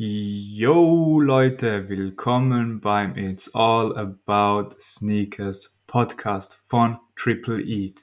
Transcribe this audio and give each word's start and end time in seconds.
Yo 0.00 1.18
Leute, 1.18 1.88
willkommen 1.88 2.80
beim 2.80 3.16
It's 3.16 3.52
All 3.52 3.96
About 3.96 4.76
Sneakers 4.78 5.82
Podcast 5.88 6.54
von 6.54 6.98
Triple 7.16 7.60
E. 7.60 7.96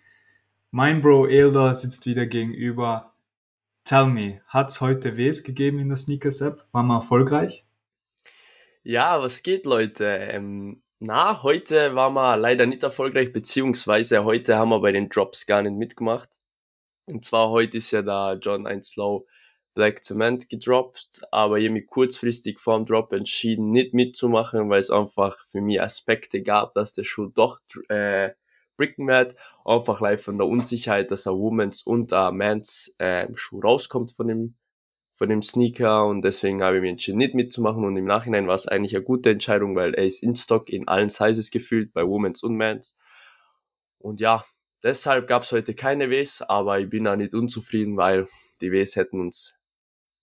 Mein 0.71 1.01
Bro 1.01 1.27
Elder 1.27 1.73
sitzt 1.73 2.05
wieder 2.05 2.25
gegenüber. 2.25 3.15
Tell 3.85 4.07
me, 4.07 4.41
hat's 4.47 4.81
heute 4.81 5.15
Ws 5.15 5.43
gegeben 5.43 5.79
in 5.79 5.87
der 5.87 5.97
Sneakers 5.97 6.41
App? 6.41 6.65
War 6.73 6.83
mal 6.83 6.97
erfolgreich? 6.97 7.63
Ja, 8.83 9.21
was 9.21 9.41
geht, 9.41 9.65
Leute? 9.65 10.03
Ähm, 10.03 10.83
na, 10.99 11.43
heute 11.43 11.95
war 11.95 12.09
wir 12.09 12.35
leider 12.35 12.65
nicht 12.65 12.83
erfolgreich, 12.83 13.31
beziehungsweise 13.31 14.25
heute 14.25 14.57
haben 14.57 14.67
wir 14.67 14.81
bei 14.81 14.91
den 14.91 15.07
Drops 15.07 15.45
gar 15.45 15.61
nicht 15.61 15.77
mitgemacht. 15.77 16.41
Und 17.05 17.23
zwar 17.23 17.51
heute 17.51 17.77
ist 17.77 17.91
ja 17.91 18.01
da 18.01 18.33
John 18.33 18.67
1 18.67 18.97
Low 18.97 19.25
Black 19.75 20.03
Cement 20.03 20.49
gedroppt, 20.49 21.21
aber 21.31 21.59
ich 21.59 21.65
habe 21.65 21.73
mich 21.73 21.87
kurzfristig 21.87 22.59
vor 22.59 22.77
dem 22.77 22.85
Drop 22.85 23.11
entschieden, 23.11 23.71
nicht 23.71 23.93
mitzumachen, 23.93 24.69
weil 24.69 24.79
es 24.79 24.89
einfach 24.89 25.37
für 25.45 25.61
mich 25.61 25.81
Aspekte 25.81 26.41
gab, 26.41 26.71
dass 26.73 26.93
der 26.93 27.03
Schuh 27.03 27.27
doch 27.27 27.59
äh, 27.89 28.31
bricken 28.77 29.07
wird. 29.07 29.35
Einfach 29.65 29.99
live 29.99 30.23
von 30.23 30.37
der 30.37 30.47
Unsicherheit, 30.47 31.11
dass 31.11 31.27
ein 31.27 31.33
Women's 31.33 31.83
und 31.83 32.13
ein 32.13 32.35
Men's 32.35 32.95
äh, 32.99 33.27
Schuh 33.35 33.59
rauskommt 33.59 34.13
von 34.13 34.29
dem, 34.29 34.55
von 35.13 35.27
dem 35.27 35.41
Sneaker 35.41 36.05
und 36.05 36.23
deswegen 36.23 36.63
habe 36.63 36.77
ich 36.77 36.81
mich 36.81 36.91
entschieden, 36.91 37.17
nicht 37.17 37.35
mitzumachen 37.35 37.83
und 37.83 37.97
im 37.97 38.05
Nachhinein 38.05 38.47
war 38.47 38.55
es 38.55 38.67
eigentlich 38.67 38.95
eine 38.95 39.03
gute 39.03 39.31
Entscheidung, 39.31 39.75
weil 39.75 39.93
er 39.93 40.05
ist 40.05 40.23
in 40.23 40.35
Stock 40.35 40.69
in 40.69 40.87
allen 40.87 41.09
Sizes 41.09 41.51
gefühlt, 41.51 41.93
bei 41.93 42.07
Women's 42.07 42.43
und 42.43 42.55
Men's. 42.55 42.97
Und 43.99 44.21
ja, 44.21 44.41
deshalb 44.83 45.27
gab 45.27 45.43
es 45.43 45.51
heute 45.51 45.75
keine 45.75 46.09
Ws, 46.09 46.41
aber 46.43 46.79
ich 46.79 46.89
bin 46.89 47.07
auch 47.07 47.17
nicht 47.17 47.33
unzufrieden, 47.33 47.97
weil 47.97 48.25
die 48.61 48.71
Ws 48.71 48.95
hätten 48.95 49.19
uns 49.19 49.57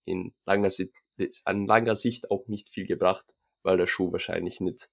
in 0.04 0.34
langer, 0.46 0.70
Sicht, 0.70 0.92
an 1.44 1.66
langer 1.66 1.94
Sicht 1.94 2.30
auch 2.30 2.48
nicht 2.48 2.68
viel 2.68 2.86
gebracht, 2.86 3.34
weil 3.62 3.76
der 3.76 3.86
Schuh 3.86 4.12
wahrscheinlich 4.12 4.60
nicht 4.60 4.90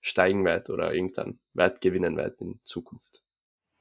steigen 0.00 0.44
wird 0.44 0.70
oder 0.70 0.94
irgendeinen 0.94 1.40
Wert 1.54 1.80
gewinnen 1.80 2.16
wird 2.16 2.40
in 2.40 2.60
Zukunft. 2.64 3.22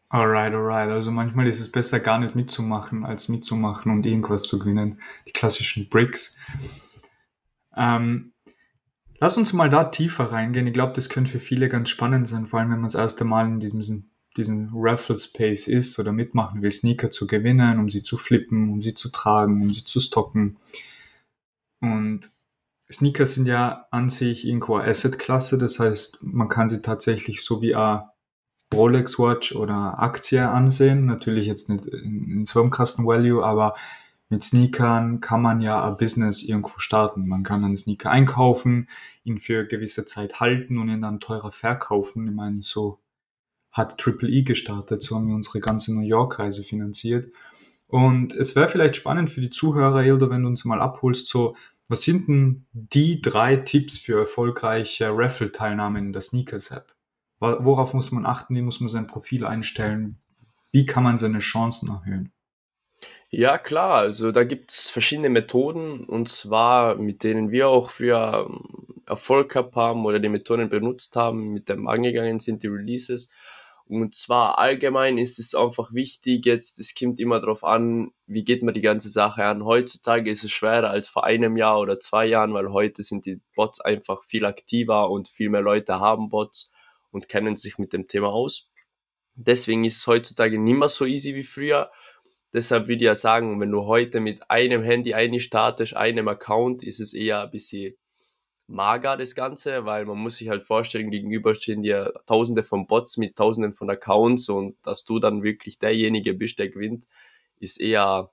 Alright, 0.10 0.54
alright. 0.54 0.90
Also 0.90 1.12
manchmal 1.12 1.48
ist 1.48 1.60
es 1.60 1.72
besser 1.72 2.00
gar 2.00 2.20
nicht 2.20 2.36
mitzumachen, 2.36 3.06
als 3.06 3.28
mitzumachen 3.28 3.92
und 3.92 4.06
irgendwas 4.06 4.44
zu 4.44 4.60
gewinnen. 4.60 5.02
Die 5.28 5.32
klassischen 5.32 5.90
Bricks. 5.90 6.38
Ähm, 7.76 8.34
lass 9.20 9.38
uns 9.38 9.52
mal 9.54 9.70
da 9.70 9.86
tiefer 9.86 10.32
reingehen. 10.32 10.68
Ich 10.68 10.74
glaube, 10.74 10.94
das 10.94 11.10
könnte 11.10 11.32
für 11.32 11.40
viele 11.40 11.70
ganz 11.70 11.90
spannend 11.90 12.28
sein, 12.28 12.46
vor 12.46 12.60
allem 12.60 12.72
wenn 12.72 12.80
man 12.80 12.90
das 12.90 12.96
erste 12.96 13.26
Mal 13.26 13.48
in 13.48 13.60
diesem, 13.60 14.12
diesem 14.38 14.70
Raffle 14.74 15.16
Space 15.16 15.68
ist 15.68 15.98
oder 16.00 16.12
mitmachen 16.12 16.62
will, 16.62 16.72
Sneaker 16.72 17.10
zu 17.10 17.28
gewinnen, 17.28 17.80
um 17.80 17.90
sie 17.90 18.02
zu 18.02 18.18
flippen, 18.18 18.70
um 18.70 18.82
sie 18.82 18.94
zu 18.94 19.10
tragen, 19.10 19.62
um 19.62 19.74
sie 19.74 19.84
zu 19.84 20.00
stocken. 20.00 20.58
Und 21.82 22.30
Sneaker 22.92 23.26
sind 23.26 23.48
ja 23.48 23.88
an 23.92 24.10
sich 24.10 24.46
irgendwo 24.46 24.76
eine 24.76 24.90
Asset-Klasse, 24.90 25.58
das 25.58 25.80
heißt, 25.80 26.20
man 26.24 26.50
kann 26.50 26.70
sie 26.70 26.82
tatsächlich 26.82 27.44
so 27.44 27.62
wie 27.62 27.76
eine 27.76 28.10
Rolex 28.74 29.18
Watch 29.20 29.56
oder 29.56 30.00
Aktie 30.00 30.48
ansehen. 30.48 31.06
Natürlich 31.06 31.48
jetzt 31.48 31.70
nicht 31.70 31.86
in, 31.86 32.46
so 32.46 32.64
Value, 32.64 33.44
aber 33.44 33.76
mit 34.30 34.44
Sneakern 34.44 35.22
kann 35.22 35.42
man 35.42 35.62
ja 35.62 35.88
ein 35.88 35.98
Business 35.98 36.44
irgendwo 36.44 36.80
starten. 36.80 37.28
Man 37.28 37.44
kann 37.44 37.64
einen 37.64 37.78
Sneaker 37.78 38.10
einkaufen, 38.10 38.90
ihn 39.24 39.40
für 39.40 39.66
gewisse 39.66 40.06
Zeit 40.06 40.40
halten 40.40 40.78
und 40.78 40.90
ihn 40.90 41.02
dann 41.02 41.20
teurer 41.20 41.52
verkaufen. 41.52 42.28
Ich 42.28 42.34
meine, 42.34 42.62
so 42.62 43.00
hat 43.76 43.98
Triple 43.98 44.30
E 44.30 44.44
gestartet, 44.44 45.04
so 45.04 45.16
haben 45.16 45.28
wir 45.28 45.36
unsere 45.36 45.60
ganze 45.60 45.94
New 45.94 46.06
York-Reise 46.06 46.64
finanziert. 46.64 47.30
Und 47.88 48.34
es 48.34 48.56
wäre 48.56 48.70
vielleicht 48.70 48.96
spannend 48.96 49.30
für 49.30 49.42
die 49.42 49.50
Zuhörer, 49.50 50.02
Hildo, 50.02 50.30
wenn 50.30 50.44
du 50.44 50.48
uns 50.48 50.64
mal 50.64 50.82
abholst, 50.82 51.28
so, 51.28 51.58
was 51.90 52.02
sind 52.02 52.30
denn 52.30 52.66
die 52.72 53.20
drei 53.20 53.58
Tipps 53.58 53.98
für 53.98 54.18
erfolgreiche 54.18 55.10
Raffle-Teilnahme 55.12 56.00
in 56.00 56.14
der 56.14 56.22
Sneakers-App? 56.22 56.96
Worauf 57.40 57.94
muss 57.94 58.14
man 58.14 58.26
achten? 58.26 58.56
Wie 58.56 58.62
muss 58.62 58.80
man 58.80 58.90
sein 58.90 59.08
Profil 59.08 59.46
einstellen? 59.46 60.18
Wie 60.72 60.86
kann 60.86 61.04
man 61.04 61.18
seine 61.18 61.40
Chancen 61.40 61.90
erhöhen? 61.90 62.32
Ja, 63.30 63.58
klar, 63.58 63.96
also 63.96 64.32
da 64.32 64.46
gibt 64.46 64.72
es 64.72 64.90
verschiedene 64.90 65.30
Methoden 65.30 66.06
und 66.06 66.30
zwar 66.30 66.96
mit 66.96 67.24
denen 67.24 67.52
wir 67.52 67.68
auch 67.68 67.90
früher 67.90 68.48
ähm, 68.50 68.86
Erfolg 69.06 69.52
gehabt 69.52 69.76
haben 69.76 70.06
oder 70.06 70.20
die 70.20 70.30
Methoden 70.30 70.70
benutzt 70.70 71.18
haben, 71.18 71.52
mit 71.52 71.68
dem 71.68 71.88
angegangen 71.88 72.40
sind, 72.40 72.64
die 72.64 72.68
Releases. 72.68 73.30
Und 73.88 74.16
zwar 74.16 74.58
allgemein 74.58 75.20
ist 75.20 75.38
es 75.38 75.54
einfach 75.54 75.94
wichtig, 75.94 76.46
jetzt, 76.46 76.80
es 76.80 76.96
kommt 76.96 77.20
immer 77.20 77.40
darauf 77.40 77.64
an, 77.64 78.12
wie 78.26 78.44
geht 78.44 78.64
man 78.64 78.74
die 78.74 78.82
ganze 78.82 79.10
Sache 79.10 79.46
an. 79.46 79.64
Heutzutage 79.64 80.32
ist 80.32 80.44
es 80.44 80.52
schwerer 80.52 80.90
als 80.90 81.08
vor 81.08 81.24
einem 81.24 81.56
Jahr 81.56 81.80
oder 81.80 82.00
zwei 82.00 82.26
Jahren, 82.26 82.54
weil 82.54 82.72
heute 82.72 83.04
sind 83.04 83.28
die 83.28 83.42
Bots 83.56 83.82
einfach 83.82 84.24
viel 84.24 84.46
aktiver 84.46 85.12
und 85.12 85.28
viel 85.28 85.50
mehr 85.50 85.62
Leute 85.62 86.00
haben 86.00 86.30
Bots 86.30 86.72
und 87.12 87.30
kennen 87.30 87.56
sich 87.56 87.78
mit 87.78 87.94
dem 87.94 88.08
Thema 88.08 88.30
aus. 88.30 88.70
Deswegen 89.36 89.84
ist 89.86 89.98
es 89.98 90.08
heutzutage 90.08 90.58
nicht 90.60 90.78
mehr 90.78 90.88
so 90.88 91.06
easy 91.06 91.36
wie 91.36 91.44
früher. 91.44 91.92
Deshalb 92.54 92.88
würde 92.88 93.04
ich 93.04 93.08
ja 93.08 93.16
sagen, 93.16 93.60
wenn 93.62 93.72
du 93.72 93.86
heute 93.86 94.20
mit 94.20 94.50
einem 94.50 94.82
Handy 94.82 95.14
eine 95.14 95.40
startest, 95.40 95.96
einem 95.96 96.28
Account, 96.28 96.82
ist 96.82 97.02
es 97.02 97.14
eher 97.14 97.44
ein 97.44 97.52
bisschen 97.52 97.96
mager, 98.68 99.18
das 99.18 99.36
Ganze, 99.36 99.86
weil 99.86 100.06
man 100.06 100.18
muss 100.18 100.38
sich 100.38 100.50
halt 100.50 100.64
vorstellen, 100.64 101.12
gegenüber 101.12 101.56
stehen 101.56 101.84
dir 101.84 102.14
tausende 102.26 102.64
von 102.64 102.88
Bots 102.88 103.18
mit 103.18 103.36
tausenden 103.36 103.74
von 103.74 103.90
Accounts 103.90 104.50
und 104.50 104.76
dass 104.84 105.06
du 105.06 105.20
dann 105.20 105.44
wirklich 105.44 105.78
derjenige 105.80 106.34
bist, 106.34 106.60
der 106.60 106.70
gewinnt, 106.70 107.06
ist 107.60 107.80
eher 107.80 108.32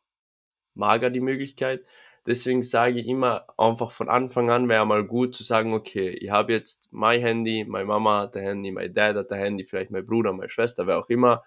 mager 0.74 1.10
die 1.10 1.20
Möglichkeit. 1.20 1.84
Deswegen 2.26 2.62
sage 2.62 3.00
ich 3.00 3.08
immer, 3.08 3.46
einfach 3.58 3.90
von 3.90 4.08
Anfang 4.08 4.50
an 4.50 4.68
wäre 4.68 4.86
mal 4.86 5.04
gut 5.04 5.34
zu 5.34 5.42
sagen, 5.42 5.74
okay, 5.74 6.10
ich 6.10 6.30
habe 6.30 6.52
jetzt 6.52 6.88
mein 6.92 7.20
Handy, 7.20 7.64
meine 7.68 7.86
Mama 7.86 8.20
hat 8.20 8.36
ein 8.36 8.44
Handy, 8.44 8.70
mein 8.70 8.92
Dad 8.92 9.16
hat 9.16 9.32
ein 9.32 9.40
Handy, 9.40 9.64
vielleicht 9.64 9.90
mein 9.90 10.06
Bruder, 10.06 10.32
meine 10.32 10.48
Schwester, 10.48 10.86
wer 10.86 10.98
auch 10.98 11.08
immer, 11.08 11.42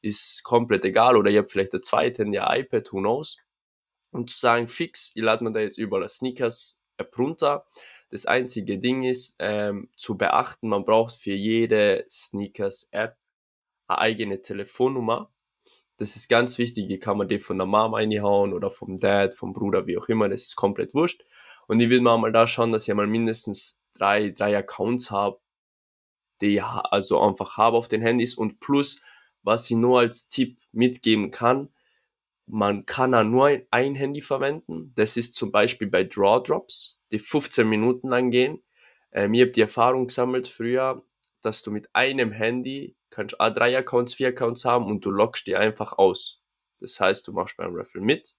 ist 0.00 0.42
komplett 0.42 0.84
egal. 0.86 1.16
Oder 1.16 1.30
ich 1.30 1.36
habe 1.36 1.48
vielleicht 1.48 1.74
ein 1.74 1.82
zweites 1.82 2.20
Handy, 2.20 2.38
ein 2.38 2.60
iPad, 2.60 2.92
who 2.92 2.98
knows. 3.00 3.38
Und 4.10 4.30
zu 4.30 4.38
sagen, 4.38 4.68
fix, 4.68 5.12
ich 5.14 5.22
lade 5.22 5.44
mir 5.44 5.52
da 5.52 5.60
jetzt 5.60 5.78
überall 5.78 6.08
Sneakers-App 6.08 7.18
runter 7.18 7.66
das 8.10 8.26
einzige 8.26 8.78
Ding 8.78 9.02
ist 9.02 9.36
ähm, 9.38 9.88
zu 9.96 10.16
beachten, 10.16 10.68
man 10.68 10.84
braucht 10.84 11.14
für 11.14 11.32
jede 11.32 12.06
Sneakers-App 12.10 13.16
eine 13.88 13.98
eigene 13.98 14.40
Telefonnummer. 14.40 15.32
Das 15.96 16.14
ist 16.14 16.28
ganz 16.28 16.58
wichtig, 16.58 16.86
die 16.86 16.98
kann 16.98 17.18
man 17.18 17.28
die 17.28 17.38
von 17.38 17.58
der 17.58 17.66
Mom 17.66 17.94
reinhauen 17.94 18.52
oder 18.52 18.70
vom 18.70 18.98
Dad, 18.98 19.34
vom 19.34 19.52
Bruder, 19.52 19.86
wie 19.86 19.98
auch 19.98 20.08
immer, 20.08 20.28
das 20.28 20.44
ist 20.44 20.56
komplett 20.56 20.94
wurscht. 20.94 21.24
Und 21.68 21.80
ich 21.80 21.90
will 21.90 22.00
mal, 22.00 22.18
mal 22.18 22.32
da 22.32 22.46
schauen, 22.46 22.72
dass 22.72 22.86
ich 22.86 22.94
mal 22.94 23.06
mindestens 23.06 23.82
drei, 23.92 24.30
drei 24.30 24.56
Accounts 24.56 25.10
habe, 25.10 25.40
die 26.40 26.56
ich 26.56 26.62
also 26.62 27.20
einfach 27.20 27.56
habe 27.56 27.76
auf 27.76 27.88
den 27.88 28.02
Handys 28.02 28.34
und 28.34 28.60
plus, 28.60 29.00
was 29.42 29.70
ich 29.70 29.76
nur 29.76 30.00
als 30.00 30.28
Tipp 30.28 30.58
mitgeben 30.72 31.30
kann, 31.30 31.70
man 32.46 32.86
kann 32.86 33.12
da 33.12 33.24
nur 33.24 33.58
ein 33.70 33.94
Handy 33.94 34.20
verwenden. 34.20 34.92
Das 34.94 35.16
ist 35.16 35.34
zum 35.34 35.50
Beispiel 35.50 35.88
bei 35.88 36.04
Draw 36.04 36.42
Drops 36.42 36.95
die 37.12 37.18
15 37.18 37.68
Minuten 37.68 38.08
lang 38.08 38.30
gehen. 38.30 38.62
Ähm, 39.12 39.34
ich 39.34 39.40
habe 39.42 39.50
die 39.50 39.60
Erfahrung 39.60 40.08
gesammelt 40.08 40.48
früher, 40.48 41.04
dass 41.42 41.62
du 41.62 41.70
mit 41.70 41.88
einem 41.94 42.32
Handy 42.32 42.96
kannst 43.10 43.38
auch 43.40 43.50
drei 43.50 43.76
Accounts, 43.76 44.14
vier 44.14 44.28
Accounts 44.28 44.64
haben 44.64 44.86
und 44.86 45.04
du 45.04 45.10
lockst 45.10 45.46
die 45.46 45.56
einfach 45.56 45.92
aus. 45.92 46.42
Das 46.80 47.00
heißt, 47.00 47.26
du 47.26 47.32
machst 47.32 47.56
beim 47.56 47.74
Raffle 47.74 48.00
mit, 48.00 48.36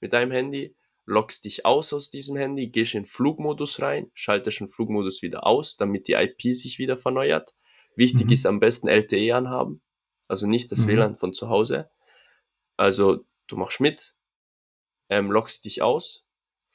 mit 0.00 0.12
deinem 0.12 0.30
Handy, 0.30 0.76
lockst 1.04 1.44
dich 1.44 1.66
aus 1.66 1.92
aus 1.92 2.10
diesem 2.10 2.36
Handy, 2.36 2.68
gehst 2.68 2.94
in 2.94 3.04
Flugmodus 3.04 3.80
rein, 3.80 4.10
schaltest 4.14 4.60
den 4.60 4.68
Flugmodus 4.68 5.22
wieder 5.22 5.46
aus, 5.46 5.76
damit 5.76 6.08
die 6.08 6.14
IP 6.14 6.40
sich 6.54 6.78
wieder 6.78 6.96
verneuert. 6.96 7.54
Wichtig 7.94 8.26
mhm. 8.26 8.32
ist 8.32 8.46
am 8.46 8.60
besten 8.60 8.88
LTE 8.88 9.34
anhaben, 9.34 9.82
also 10.28 10.46
nicht 10.46 10.72
das 10.72 10.84
mhm. 10.84 10.88
WLAN 10.88 11.18
von 11.18 11.32
zu 11.32 11.48
Hause. 11.48 11.90
Also 12.76 13.24
du 13.46 13.56
machst 13.56 13.80
mit, 13.80 14.14
ähm, 15.08 15.30
lockst 15.30 15.64
dich 15.64 15.82
aus, 15.82 16.25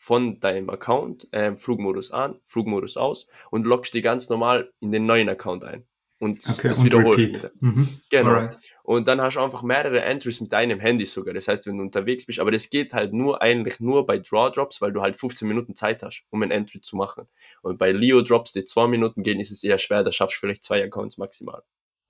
von 0.02 0.40
deinem 0.40 0.72
Account 0.72 1.32
äh, 1.32 1.56
Flugmodus 1.56 2.10
an, 2.10 2.40
Flugmodus 2.48 2.98
aus 2.98 3.28
und 3.52 3.68
loggst 3.68 3.94
die 3.94 4.02
ganz 4.02 4.30
normal 4.30 4.74
in 4.80 4.92
den 4.92 5.06
neuen 5.06 5.30
Account 5.30 5.64
ein. 5.64 5.86
Und 6.18 6.44
okay, 6.50 6.70
das 6.70 6.84
wiederholst. 6.84 7.52
Mhm. 7.60 7.88
Genau. 8.10 8.30
Alright. 8.32 8.58
Und 8.82 9.08
dann 9.08 9.22
hast 9.22 9.36
du 9.36 9.42
einfach 9.42 9.62
mehrere 9.62 10.02
Entries 10.02 10.42
mit 10.42 10.52
deinem 10.52 10.80
Handy 10.80 11.06
sogar. 11.06 11.36
Das 11.36 11.48
heißt, 11.48 11.68
wenn 11.68 11.78
du 11.78 11.84
unterwegs 11.84 12.26
bist, 12.26 12.40
aber 12.40 12.50
das 12.50 12.72
geht 12.72 12.94
halt 12.94 13.14
nur 13.14 13.44
eigentlich 13.44 13.80
nur 13.80 14.08
bei 14.08 14.18
Draw 14.18 14.50
Drops, 14.50 14.82
weil 14.82 14.92
du 14.92 15.04
halt 15.04 15.16
15 15.16 15.48
Minuten 15.48 15.76
Zeit 15.76 16.02
hast, 16.02 16.24
um 16.32 16.42
ein 16.42 16.50
Entry 16.50 16.82
zu 16.82 16.96
machen. 16.96 17.28
Und 17.62 17.78
bei 17.78 17.92
Leo 17.92 18.24
Drops, 18.24 18.54
die 18.54 18.66
zwei 18.66 18.88
Minuten 18.88 19.22
gehen, 19.22 19.40
ist 19.40 19.52
es 19.52 19.64
eher 19.64 19.78
schwer, 19.78 20.04
da 20.04 20.12
schaffst 20.12 20.38
du 20.38 20.40
vielleicht 20.40 20.64
zwei 20.64 20.84
Accounts 20.84 21.20
maximal. 21.20 21.62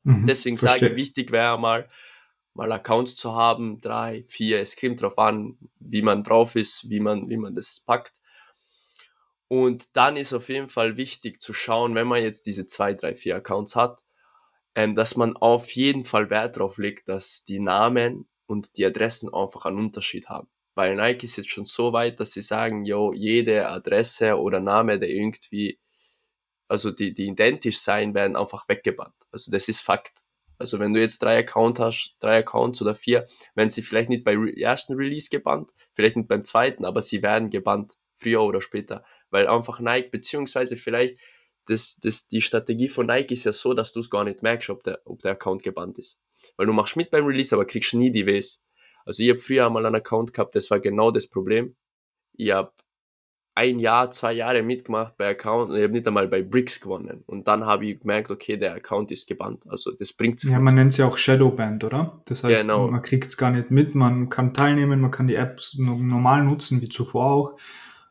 Mhm, 0.04 0.28
Deswegen 0.28 0.58
verstehe. 0.58 0.80
sage 0.80 0.92
ich, 0.94 0.98
wichtig 0.98 1.32
wäre 1.34 1.60
mal, 1.60 1.90
mal 2.54 2.72
Accounts 2.72 3.16
zu 3.16 3.36
haben, 3.36 3.80
drei, 3.82 4.24
vier, 4.28 4.62
es 4.62 4.76
kommt 4.76 5.02
drauf 5.02 5.18
an, 5.18 5.58
wie 5.80 6.02
man 6.02 6.24
drauf 6.24 6.56
ist, 6.56 6.90
wie 6.90 7.00
man, 7.00 7.30
wie 7.30 7.38
man 7.38 7.56
das 7.56 7.80
packt. 7.80 8.22
Und 9.48 9.96
dann 9.98 10.16
ist 10.18 10.34
auf 10.34 10.50
jeden 10.50 10.70
Fall 10.70 10.98
wichtig 10.98 11.42
zu 11.42 11.54
schauen, 11.54 11.96
wenn 11.96 12.08
man 12.08 12.22
jetzt 12.22 12.46
diese 12.46 12.66
zwei, 12.66 12.94
drei, 12.94 13.16
vier 13.16 13.36
Accounts 13.36 13.76
hat, 13.76 14.04
ähm, 14.76 14.96
dass 14.96 15.18
man 15.18 15.36
auf 15.36 15.72
jeden 15.72 16.06
Fall 16.06 16.30
Wert 16.30 16.56
darauf 16.56 16.78
legt, 16.78 17.10
dass 17.10 17.44
die 17.44 17.60
Namen 17.60 18.30
und 18.46 18.78
die 18.78 18.86
Adressen 18.86 19.34
einfach 19.34 19.66
einen 19.66 19.80
Unterschied 19.80 20.30
haben. 20.30 20.50
Weil 20.76 20.96
Nike 20.96 21.26
ist 21.26 21.36
jetzt 21.36 21.50
schon 21.50 21.66
so 21.66 21.92
weit, 21.92 22.20
dass 22.20 22.32
sie 22.32 22.42
sagen, 22.42 22.86
yo, 22.86 23.12
jede 23.14 23.68
Adresse 23.68 24.40
oder 24.40 24.62
Name, 24.62 25.00
der 25.00 25.10
irgendwie, 25.10 25.80
also 26.70 26.92
die, 26.92 27.14
die 27.14 27.28
identisch 27.28 27.80
sein, 27.80 28.14
werden 28.14 28.38
einfach 28.38 28.70
weggebannt. 28.70 29.16
Also 29.32 29.52
das 29.52 29.68
ist 29.68 29.82
Fakt. 29.82 30.24
Also 30.62 30.80
wenn 30.80 30.94
du 30.94 31.02
jetzt 31.02 31.24
drei 31.24 31.40
Accounts 31.40 31.80
hast, 31.80 32.16
drei 32.20 32.38
Accounts 32.38 32.82
oder 32.82 32.96
vier, 32.96 33.26
werden 33.56 33.70
sie 33.70 33.82
vielleicht 33.82 34.10
nicht 34.10 34.24
beim 34.24 34.48
ersten 34.48 34.94
Release 34.94 35.30
gebannt, 35.30 35.72
vielleicht 35.94 36.16
nicht 36.16 36.28
beim 36.28 36.44
zweiten, 36.44 36.86
aber 36.86 37.02
sie 37.02 37.24
werden 37.24 37.50
gebannt, 37.50 37.98
früher 38.16 38.44
oder 38.44 38.62
später. 38.62 39.04
Weil 39.32 39.48
einfach 39.48 39.80
Nike, 39.80 40.12
beziehungsweise 40.12 40.78
vielleicht 40.78 41.18
das, 41.66 42.00
das, 42.00 42.28
die 42.28 42.42
Strategie 42.42 42.90
von 42.90 43.08
Nike 43.08 43.34
ist 43.34 43.44
ja 43.44 43.52
so, 43.52 43.74
dass 43.74 43.92
du 43.92 44.00
es 44.00 44.10
gar 44.10 44.24
nicht 44.24 44.44
merkst, 44.44 44.70
ob 44.70 44.84
der, 44.84 45.02
ob 45.06 45.20
der 45.22 45.32
Account 45.32 45.64
gebannt 45.64 45.98
ist. 45.98 46.20
Weil 46.58 46.68
du 46.68 46.74
machst 46.74 46.96
mit 46.96 47.10
beim 47.10 47.26
Release, 47.26 47.54
aber 47.56 47.66
kriegst 47.66 47.94
nie 47.94 48.12
die 48.12 48.26
Ws. 48.28 48.64
Also 49.04 49.24
ich 49.24 49.30
habe 49.30 49.40
früher 49.40 49.70
mal 49.70 49.86
einen 49.86 49.96
Account 49.96 50.34
gehabt, 50.34 50.56
das 50.56 50.70
war 50.70 50.80
genau 50.80 51.10
das 51.10 51.28
Problem. 51.28 51.76
Ich 52.34 52.52
habe 52.52 52.72
ein 53.54 53.80
Jahr, 53.80 54.10
zwei 54.12 54.34
Jahre 54.34 54.64
mitgemacht 54.64 55.18
bei 55.18 55.30
Account 55.30 55.70
und 55.70 55.76
ich 55.76 55.84
habe 55.84 55.92
nicht 55.92 56.08
einmal 56.08 56.28
bei 56.28 56.42
Bricks 56.42 56.80
gewonnen. 56.80 57.24
Und 57.28 57.48
dann 57.48 57.66
habe 57.66 57.86
ich 57.86 58.00
gemerkt, 58.00 58.32
okay, 58.32 58.56
der 58.56 58.74
Account 58.74 59.12
ist 59.12 59.28
gebannt. 59.28 59.66
Also 59.70 59.92
das 59.92 60.14
bringt 60.14 60.40
sich. 60.40 60.52
Ja, 60.52 60.60
man 60.60 60.76
nennt 60.76 60.94
es 60.94 60.98
ja 60.98 61.06
auch 61.06 61.18
Shadowband, 61.18 61.84
oder? 61.84 62.22
Das 62.26 62.44
heißt, 62.44 62.62
genau. 62.62 62.90
man 62.90 63.02
kriegt 63.02 63.26
es 63.26 63.38
gar 63.38 63.52
nicht 63.52 63.70
mit, 63.70 63.94
man 63.94 64.30
kann 64.30 64.54
teilnehmen, 64.54 65.02
man 65.02 65.12
kann 65.12 65.28
die 65.28 65.36
Apps 65.36 65.78
normal 65.78 66.44
nutzen, 66.44 66.82
wie 66.82 66.90
zuvor 66.90 67.26
auch, 67.26 67.60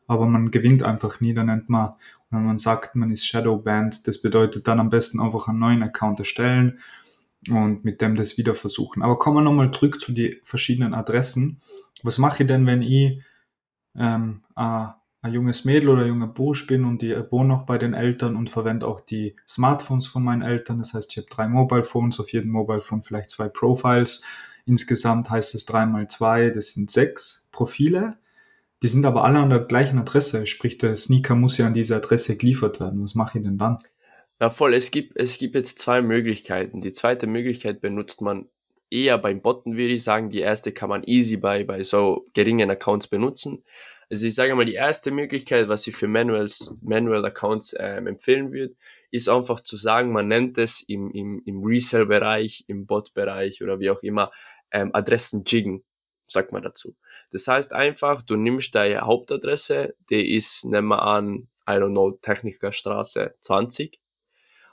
aber 0.07 0.27
man 0.27 0.51
gewinnt 0.51 0.83
einfach 0.83 1.19
nie. 1.21 1.33
Da 1.33 1.43
nennt 1.43 1.69
man, 1.69 1.93
wenn 2.29 2.45
man 2.45 2.59
sagt, 2.59 2.95
man 2.95 3.11
ist 3.11 3.25
Shadowband, 3.25 4.07
das 4.07 4.21
bedeutet 4.21 4.67
dann 4.67 4.79
am 4.79 4.91
besten 4.91 5.19
einfach 5.19 5.47
einen 5.47 5.59
neuen 5.59 5.81
Account 5.81 6.19
erstellen 6.19 6.79
und 7.49 7.83
mit 7.83 8.01
dem 8.01 8.15
das 8.15 8.37
wieder 8.37 8.53
versuchen. 8.53 9.01
Aber 9.01 9.17
kommen 9.17 9.37
wir 9.37 9.41
nochmal 9.41 9.71
zurück 9.71 9.99
zu 9.99 10.11
den 10.11 10.35
verschiedenen 10.43 10.93
Adressen. 10.93 11.59
Was 12.03 12.19
mache 12.19 12.43
ich 12.43 12.47
denn, 12.47 12.67
wenn 12.67 12.83
ich 12.83 13.21
ähm, 13.95 14.43
äh, 14.55 14.85
ein 15.21 15.33
junges 15.33 15.65
Mädel 15.65 15.89
oder 15.89 16.01
ein 16.01 16.07
junger 16.07 16.27
Bursch 16.27 16.65
bin 16.65 16.83
und 16.83 17.03
ich 17.03 17.15
wohne 17.31 17.49
noch 17.49 17.65
bei 17.65 17.77
den 17.77 17.93
Eltern 17.93 18.35
und 18.35 18.49
verwende 18.49 18.87
auch 18.87 18.99
die 18.99 19.35
Smartphones 19.47 20.07
von 20.07 20.23
meinen 20.23 20.41
Eltern. 20.41 20.79
Das 20.79 20.93
heißt, 20.93 21.11
ich 21.11 21.17
habe 21.17 21.27
drei 21.29 21.47
Mobile 21.47 21.83
Phones, 21.83 22.19
auf 22.19 22.31
jedem 22.31 22.51
Mobile 22.51 22.81
Phone 22.81 23.03
vielleicht 23.03 23.29
zwei 23.29 23.47
Profiles. 23.47 24.23
Insgesamt 24.65 25.29
heißt 25.29 25.53
es 25.53 25.65
drei 25.65 25.85
mal 25.85 26.07
zwei, 26.07 26.49
das 26.49 26.73
sind 26.73 26.89
sechs 26.89 27.49
Profile. 27.51 28.17
Die 28.81 28.87
sind 28.87 29.05
aber 29.05 29.23
alle 29.23 29.39
an 29.39 29.51
der 29.51 29.59
gleichen 29.59 29.99
Adresse, 29.99 30.47
sprich 30.47 30.79
der 30.79 30.97
Sneaker 30.97 31.35
muss 31.35 31.57
ja 31.59 31.67
an 31.67 31.75
diese 31.75 31.95
Adresse 31.95 32.35
geliefert 32.35 32.79
werden. 32.79 33.03
Was 33.03 33.13
mache 33.13 33.37
ich 33.37 33.43
denn 33.43 33.59
dann? 33.59 33.77
Ja, 34.39 34.49
voll. 34.49 34.73
Es 34.73 34.89
gibt, 34.89 35.15
es 35.17 35.37
gibt 35.37 35.53
jetzt 35.53 35.77
zwei 35.77 36.01
Möglichkeiten. 36.01 36.81
Die 36.81 36.93
zweite 36.93 37.27
Möglichkeit 37.27 37.79
benutzt 37.79 38.21
man 38.21 38.47
eher 38.89 39.19
beim 39.19 39.39
Botten, 39.39 39.77
würde 39.77 39.93
ich 39.93 40.01
sagen. 40.01 40.31
Die 40.31 40.39
erste 40.39 40.71
kann 40.71 40.89
man 40.89 41.03
easy 41.03 41.37
bei, 41.37 41.63
bei 41.63 41.83
so 41.83 42.25
geringen 42.33 42.71
Accounts 42.71 43.07
benutzen. 43.07 43.63
Also 44.11 44.27
ich 44.27 44.35
sage 44.35 44.53
mal, 44.55 44.65
die 44.65 44.73
erste 44.73 45.09
Möglichkeit, 45.09 45.69
was 45.69 45.87
ich 45.87 45.95
für 45.95 46.09
Manuals, 46.09 46.75
Manual 46.81 47.23
Accounts 47.23 47.73
ähm, 47.79 48.07
empfehlen 48.07 48.51
würde, 48.51 48.75
ist 49.09 49.29
einfach 49.29 49.61
zu 49.61 49.77
sagen, 49.77 50.11
man 50.11 50.27
nennt 50.27 50.57
es 50.57 50.81
im, 50.81 51.09
im, 51.11 51.41
im 51.45 51.63
Resell-Bereich, 51.63 52.65
im 52.67 52.85
Bot-Bereich 52.85 53.63
oder 53.63 53.79
wie 53.79 53.89
auch 53.89 54.03
immer, 54.03 54.29
ähm, 54.71 54.91
Adressen 54.93 55.45
jiggen, 55.45 55.85
sagt 56.27 56.51
man 56.51 56.61
dazu. 56.61 56.97
Das 57.31 57.47
heißt 57.47 57.71
einfach, 57.71 58.21
du 58.21 58.35
nimmst 58.35 58.75
deine 58.75 58.99
Hauptadresse, 58.99 59.95
die 60.09 60.35
ist, 60.35 60.65
nehmen 60.65 60.89
wir 60.89 61.03
an, 61.03 61.47
I 61.65 61.75
don't 61.75 61.91
know, 61.91 62.11
Technikerstraße 62.11 63.35
20 63.39 63.97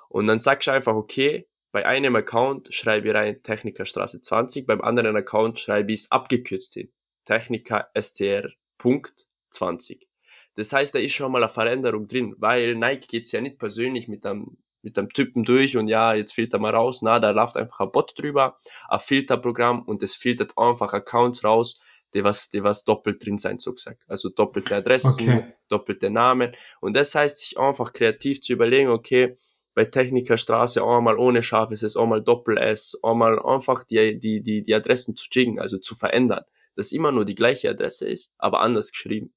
und 0.09 0.27
dann 0.27 0.41
sagst 0.41 0.67
du 0.67 0.73
einfach, 0.73 0.97
okay, 0.97 1.47
bei 1.71 1.87
einem 1.87 2.17
Account 2.17 2.75
schreibe 2.75 3.07
ich 3.07 3.15
rein 3.15 3.41
Techniker 3.45 3.85
Straße 3.85 4.21
20, 4.21 4.67
beim 4.67 4.81
anderen 4.81 5.15
Account 5.15 5.61
schreibe 5.61 5.93
ich 5.93 6.01
es 6.01 6.11
abgekürzt 6.11 6.75
hin. 6.75 6.91
Techniker 7.25 7.89
STR 7.97 8.51
Punkt 8.79 9.28
20. 9.51 10.09
Das 10.55 10.73
heißt, 10.73 10.95
da 10.95 10.99
ist 10.99 11.13
schon 11.13 11.31
mal 11.31 11.43
eine 11.43 11.53
Veränderung 11.53 12.07
drin, 12.07 12.35
weil 12.39 12.75
Nike 12.75 13.07
geht's 13.07 13.33
ja 13.33 13.41
nicht 13.41 13.59
persönlich 13.59 14.09
mit 14.09 14.27
einem, 14.27 14.57
mit 14.83 14.99
einem 14.99 15.09
Typen 15.09 15.45
durch 15.45 15.77
und 15.77 15.89
ja, 15.89 16.15
jetzt 16.15 16.33
filter 16.33 16.59
mal 16.59 16.75
raus. 16.75 17.01
Na, 17.03 17.21
da 17.21 17.31
läuft 17.31 17.57
einfach 17.57 17.81
ein 17.81 17.93
Bot 17.93 18.19
drüber, 18.19 18.57
ein 18.89 18.99
Filterprogramm 18.99 19.83
und 19.83 20.03
es 20.03 20.15
filtert 20.15 20.57
einfach 20.57 20.93
Accounts 20.93 21.45
raus, 21.45 21.81
die 22.15 22.25
was, 22.25 22.49
die 22.51 22.63
was 22.65 22.85
doppelt 22.85 23.25
drin 23.25 23.37
sein, 23.37 23.59
so 23.59 23.73
gesagt. 23.73 24.05
Also 24.09 24.31
doppelte 24.31 24.77
Adressen, 24.77 25.29
okay. 25.29 25.55
doppelte 25.69 26.11
Namen. 26.11 26.53
Und 26.81 26.97
das 26.97 27.15
heißt, 27.15 27.39
sich 27.39 27.59
einfach 27.59 27.93
kreativ 27.93 28.41
zu 28.41 28.53
überlegen, 28.53 28.89
okay, 28.89 29.37
bei 29.75 29.85
Technikerstraße 29.85 30.83
einmal 30.83 31.19
ohne 31.19 31.41
scharfes 31.41 31.85
S, 31.85 31.97
einmal 31.97 32.21
Doppel-S, 32.21 32.99
einmal 33.05 33.39
einfach 33.39 33.85
die, 33.85 34.19
die, 34.19 34.43
die, 34.43 34.63
die 34.63 34.75
Adressen 34.75 35.15
zu 35.15 35.29
jiggen, 35.31 35.61
also 35.61 35.79
zu 35.79 35.95
verändern, 35.95 36.43
dass 36.75 36.91
immer 36.91 37.13
nur 37.13 37.25
die 37.25 37.37
gleiche 37.37 37.71
Adresse 37.71 38.09
ist, 38.09 38.35
aber 38.39 38.61
anders 38.61 38.91
geschrieben. 38.91 39.33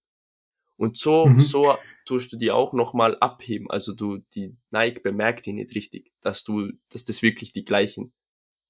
Und 0.81 0.98
so, 0.98 1.28
mhm. 1.28 1.39
so 1.39 1.75
tust 2.06 2.33
du 2.33 2.38
die 2.38 2.50
auch 2.50 2.74
nochmal 2.74 3.16
abheben. 3.19 3.69
Also 3.69 3.94
du, 3.94 4.18
die 4.33 4.57
Nike 4.72 5.04
bemerkt 5.04 5.45
die 5.45 5.54
nicht 5.54 5.75
richtig, 5.75 6.12
dass 6.22 6.44
du, 6.44 6.72
dass 6.89 7.04
das 7.04 7.22
wirklich 7.22 7.51
die 7.51 7.63
gleichen, 7.63 8.13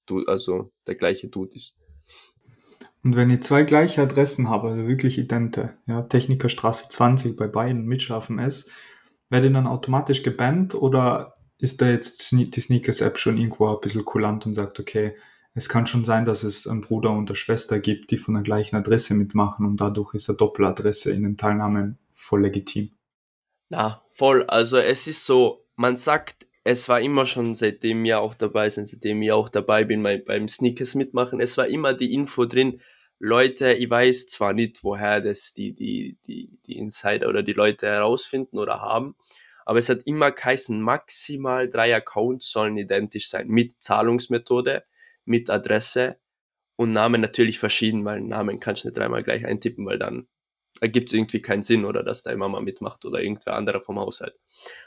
du, 0.04 0.22
also 0.26 0.74
der 0.86 0.94
gleiche 0.94 1.28
Dude 1.28 1.56
ist. 1.56 1.74
Und 3.02 3.16
wenn 3.16 3.30
ich 3.30 3.42
zwei 3.42 3.62
gleiche 3.62 4.02
Adressen 4.02 4.50
habe, 4.50 4.68
also 4.68 4.86
wirklich 4.86 5.16
idente, 5.16 5.78
ja, 5.86 6.02
Technikerstraße 6.02 6.90
20 6.90 7.34
bei 7.34 7.46
beiden 7.46 7.86
mit 7.86 8.02
scharfem 8.02 8.38
S, 8.38 8.70
werde 9.30 9.46
ich 9.46 9.52
dann 9.54 9.66
automatisch 9.66 10.22
gebannt 10.22 10.74
oder 10.74 11.36
ist 11.56 11.80
da 11.80 11.88
jetzt 11.88 12.30
die 12.30 12.60
Sneakers-App 12.60 13.16
schon 13.16 13.38
irgendwo 13.38 13.68
ein 13.68 13.80
bisschen 13.80 14.04
kulant 14.04 14.44
und 14.44 14.52
sagt, 14.52 14.78
okay, 14.78 15.16
es 15.54 15.70
kann 15.70 15.86
schon 15.86 16.04
sein, 16.04 16.26
dass 16.26 16.44
es 16.44 16.66
einen 16.66 16.82
Bruder 16.82 17.10
und 17.10 17.30
eine 17.30 17.36
Schwester 17.36 17.80
gibt, 17.80 18.10
die 18.10 18.18
von 18.18 18.34
der 18.34 18.42
gleichen 18.42 18.76
Adresse 18.76 19.14
mitmachen 19.14 19.64
und 19.64 19.80
dadurch 19.80 20.12
ist 20.12 20.28
eine 20.28 20.36
Doppeladresse 20.36 21.10
in 21.10 21.22
den 21.22 21.38
Teilnahmen 21.38 21.98
voll 22.22 22.42
legitim. 22.42 22.90
Na, 23.68 24.04
voll. 24.10 24.44
Also 24.44 24.78
es 24.78 25.06
ist 25.06 25.26
so, 25.26 25.66
man 25.76 25.96
sagt, 25.96 26.46
es 26.64 26.88
war 26.88 27.00
immer 27.00 27.26
schon, 27.26 27.54
seitdem 27.54 28.04
wir 28.04 28.20
auch 28.20 28.34
dabei 28.34 28.68
sind, 28.70 28.86
seitdem 28.86 29.20
ich 29.22 29.32
auch 29.32 29.48
dabei 29.48 29.84
bin 29.84 30.02
beim 30.02 30.48
Sneakers 30.48 30.94
mitmachen, 30.94 31.40
es 31.40 31.56
war 31.56 31.66
immer 31.66 31.94
die 31.94 32.14
Info 32.14 32.44
drin, 32.44 32.80
Leute, 33.18 33.72
ich 33.74 33.88
weiß 33.88 34.26
zwar 34.26 34.52
nicht, 34.52 34.82
woher 34.82 35.20
das 35.20 35.52
die, 35.52 35.74
die, 35.74 36.18
die, 36.26 36.58
die 36.66 36.78
Insider 36.78 37.28
oder 37.28 37.42
die 37.42 37.52
Leute 37.52 37.86
herausfinden 37.86 38.58
oder 38.58 38.80
haben, 38.80 39.14
aber 39.64 39.78
es 39.78 39.88
hat 39.88 40.02
immer 40.06 40.32
geheißen, 40.32 40.80
maximal 40.80 41.68
drei 41.68 41.94
Accounts 41.94 42.50
sollen 42.50 42.76
identisch 42.76 43.28
sein, 43.28 43.48
mit 43.48 43.80
Zahlungsmethode, 43.80 44.84
mit 45.24 45.50
Adresse 45.50 46.18
und 46.76 46.90
Namen 46.90 47.20
natürlich 47.20 47.58
verschieden, 47.58 48.04
weil 48.04 48.20
Namen 48.20 48.58
kannst 48.58 48.84
du 48.84 48.88
nicht 48.88 48.98
dreimal 48.98 49.22
gleich 49.22 49.46
eintippen, 49.46 49.86
weil 49.86 49.98
dann 49.98 50.26
ergibt 50.82 51.10
es 51.10 51.12
irgendwie 51.12 51.40
keinen 51.40 51.62
Sinn 51.62 51.84
oder 51.84 52.02
dass 52.02 52.24
deine 52.24 52.38
Mama 52.38 52.60
mitmacht 52.60 53.04
oder 53.04 53.22
irgendwer 53.22 53.54
anderer 53.54 53.80
vom 53.80 54.00
Haushalt. 54.00 54.40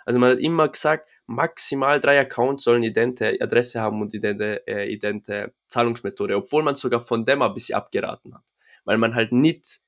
Also 0.05 0.19
man 0.19 0.31
hat 0.31 0.39
immer 0.39 0.67
gesagt, 0.67 1.09
maximal 1.25 2.01
drei 2.01 2.19
Accounts 2.19 2.65
sollen 2.65 2.83
idente 2.83 3.37
Adresse 3.39 3.79
haben 3.79 4.01
und 4.01 4.13
idente, 4.13 4.67
äh, 4.67 4.91
idente 4.91 5.53
Zahlungsmethode, 5.67 6.35
obwohl 6.35 6.63
man 6.63 6.75
sogar 6.75 6.99
von 6.99 7.23
dem 7.23 7.41
ein 7.41 7.53
bisschen 7.53 7.75
abgeraten 7.75 8.35
hat, 8.35 8.43
weil 8.83 8.97
man 8.97 9.15
halt 9.15 9.31
nicht 9.31 9.79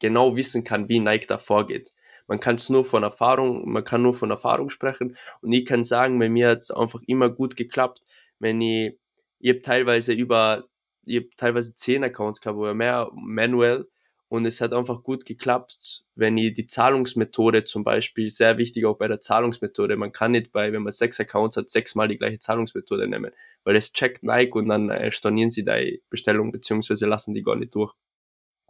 genau 0.00 0.34
wissen 0.34 0.64
kann, 0.64 0.88
wie 0.88 0.98
Nike 0.98 1.28
da 1.28 1.38
vorgeht. 1.38 1.92
Man 2.26 2.40
kann 2.40 2.56
es 2.56 2.68
nur 2.68 2.84
von 2.84 3.04
Erfahrung, 3.04 3.70
man 3.70 3.84
kann 3.84 4.02
nur 4.02 4.14
von 4.14 4.30
Erfahrung 4.30 4.70
sprechen. 4.70 5.16
Und 5.40 5.52
ich 5.52 5.64
kann 5.64 5.84
sagen, 5.84 6.18
bei 6.18 6.28
mir 6.28 6.48
hat 6.48 6.58
es 6.58 6.72
einfach 6.72 7.00
immer 7.06 7.30
gut 7.30 7.54
geklappt, 7.54 8.00
wenn 8.40 8.60
ich, 8.60 8.98
ich 9.38 9.50
habe 9.50 9.62
teilweise 9.62 10.14
über, 10.14 10.64
ich 11.04 11.16
habe 11.18 11.28
teilweise 11.36 11.76
zehn 11.76 12.02
Accounts 12.02 12.40
gehabt 12.40 12.58
oder 12.58 12.74
mehr 12.74 13.08
manuell 13.14 13.88
und 14.28 14.44
es 14.44 14.60
hat 14.60 14.74
einfach 14.74 15.02
gut 15.02 15.24
geklappt, 15.24 16.04
wenn 16.14 16.36
ich 16.36 16.52
die 16.52 16.66
Zahlungsmethode 16.66 17.64
zum 17.64 17.82
Beispiel, 17.82 18.30
sehr 18.30 18.58
wichtig 18.58 18.84
auch 18.84 18.98
bei 18.98 19.08
der 19.08 19.20
Zahlungsmethode, 19.20 19.96
man 19.96 20.12
kann 20.12 20.32
nicht 20.32 20.52
bei, 20.52 20.72
wenn 20.72 20.82
man 20.82 20.92
sechs 20.92 21.18
Accounts 21.18 21.56
hat, 21.56 21.70
sechsmal 21.70 22.08
die 22.08 22.18
gleiche 22.18 22.38
Zahlungsmethode 22.38 23.08
nehmen, 23.08 23.32
weil 23.64 23.76
es 23.76 23.92
checkt 23.92 24.22
Nike 24.22 24.54
und 24.54 24.68
dann 24.68 24.90
äh, 24.90 25.10
stornieren 25.10 25.50
sie 25.50 25.64
die 25.64 26.02
Bestellung 26.10 26.52
beziehungsweise 26.52 27.06
lassen 27.06 27.32
die 27.32 27.42
gar 27.42 27.56
nicht 27.56 27.74
durch. 27.74 27.94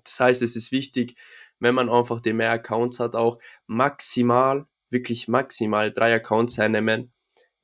Das 0.05 0.21
heißt, 0.21 0.43
es 0.43 0.55
ist 0.55 0.71
wichtig, 0.71 1.17
wenn 1.59 1.75
man 1.75 1.91
einfach 1.91 2.21
die 2.21 2.33
mehr 2.33 2.53
Accounts 2.53 3.01
hat, 3.01 3.17
auch 3.17 3.39
maximal, 3.67 4.67
wirklich 4.91 5.27
maximal 5.27 5.93
drei 5.93 6.15
Accounts 6.15 6.57
hernehmen 6.57 7.13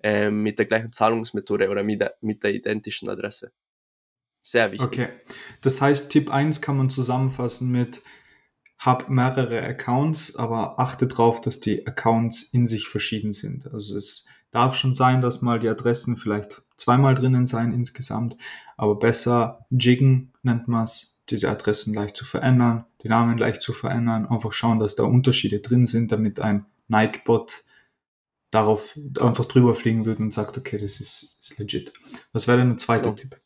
äh, 0.03 0.31
mit 0.31 0.59
der 0.59 0.67
gleichen 0.67 0.93
Zahlungsmethode 0.93 1.71
oder 1.71 1.85
mit 1.85 2.01
der, 2.01 2.17
mit 2.21 2.43
der 2.43 2.53
identischen 2.55 3.09
Adresse. 3.09 3.53
Sehr 4.45 4.71
wichtig. 4.73 4.87
Okay. 4.87 5.09
Das 5.63 5.81
heißt, 5.81 6.13
Tipp 6.13 6.31
1 6.31 6.61
kann 6.61 6.77
man 6.77 6.91
zusammenfassen 6.91 7.73
mit 7.73 8.03
hab 8.79 9.09
mehrere 9.09 9.63
Accounts, 9.63 10.37
aber 10.37 10.79
achte 10.79 11.07
darauf, 11.07 11.41
dass 11.41 11.61
die 11.61 11.87
Accounts 11.87 12.43
in 12.43 12.67
sich 12.67 12.87
verschieden 12.87 13.33
sind. 13.33 13.73
Also 13.73 13.97
es 13.97 14.27
darf 14.51 14.77
schon 14.77 14.95
sein, 14.95 15.23
dass 15.23 15.41
mal 15.41 15.59
die 15.59 15.69
Adressen 15.69 16.17
vielleicht 16.17 16.63
zweimal 16.77 17.15
drinnen 17.15 17.47
sein 17.47 17.73
insgesamt, 17.73 18.37
aber 18.77 18.99
besser 18.99 19.67
jiggen 19.71 20.35
nennt 20.43 20.69
man 20.69 20.85
es, 20.85 21.19
diese 21.31 21.49
Adressen 21.49 21.95
leicht 21.95 22.17
zu 22.17 22.27
verändern, 22.27 22.85
die 23.03 23.09
Namen 23.09 23.39
leicht 23.39 23.63
zu 23.63 23.73
verändern, 23.73 24.27
einfach 24.27 24.53
schauen, 24.53 24.79
dass 24.79 24.95
da 24.95 25.05
Unterschiede 25.05 25.61
drin 25.61 25.87
sind, 25.87 26.13
damit 26.13 26.39
ein 26.41 26.67
Nike-Bot 26.89 27.65
darauf 28.51 28.99
einfach 29.19 29.47
drüber 29.47 29.75
fliegen 29.75 30.05
würde 30.05 30.23
und 30.23 30.35
sagt, 30.35 30.59
okay, 30.59 30.77
das 30.77 31.01
ist, 31.01 31.39
ist 31.41 31.59
legit. 31.59 31.95
Was 32.33 32.47
wäre 32.47 32.59
denn 32.59 32.73
ein 32.73 32.79
zweiter 32.79 33.05
genau. 33.05 33.15
Tipp? 33.15 33.41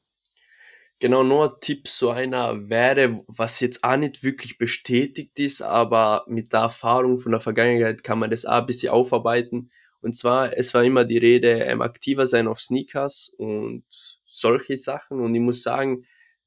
Genau, 1.01 1.23
nur 1.23 1.45
ein 1.55 1.61
Tipp, 1.61 1.87
so 1.87 2.11
einer 2.11 2.69
wäre, 2.69 3.23
was 3.29 3.61
jetzt 3.61 3.85
auch 3.85 3.97
nicht 3.97 4.25
wirklich 4.25 4.59
bestätigt 4.59 5.39
ist, 5.39 5.63
aber 5.63 6.25
mit 6.27 6.53
der 6.53 6.61
Erfahrung 6.61 7.19
von 7.19 7.31
der 7.31 7.41
Vergangenheit 7.41 8.03
kann 8.03 8.19
man 8.19 8.31
das 8.31 8.45
auch 8.45 8.55
ein 8.61 8.67
bisschen 8.67 8.91
aufarbeiten. 8.91 9.71
Und 10.01 10.17
zwar, 10.17 10.57
es 10.57 10.75
war 10.75 10.83
immer 10.83 11.05
die 11.05 11.19
Rede, 11.19 11.51
ähm, 11.65 11.83
aktiver 11.83 12.27
sein 12.27 12.49
auf 12.49 12.61
Sneakers 12.61 13.29
und 13.39 13.85
solche 14.27 14.77
Sachen. 14.77 15.21
Und 15.21 15.35
ich 15.37 15.41
muss 15.41 15.63
sagen, 15.63 16.05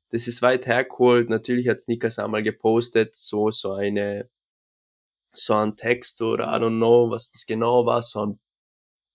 das 0.10 0.27
ist 0.27 0.41
weit 0.41 0.67
hergeholt. 0.67 1.29
Natürlich 1.29 1.70
hat 1.70 1.79
Sneakers 1.79 2.20
einmal 2.20 2.43
gepostet, 2.43 3.15
so, 3.15 3.51
so 3.51 3.74
eine, 3.74 4.29
so 5.34 5.53
ein 5.55 5.75
Text 5.77 6.22
oder 6.22 6.46
I 6.46 6.60
don't 6.62 6.77
know, 6.77 7.10
was 7.10 7.31
das 7.31 7.46
genau 7.46 7.86
war, 7.86 8.01
so 8.01 8.25
ein 8.25 8.39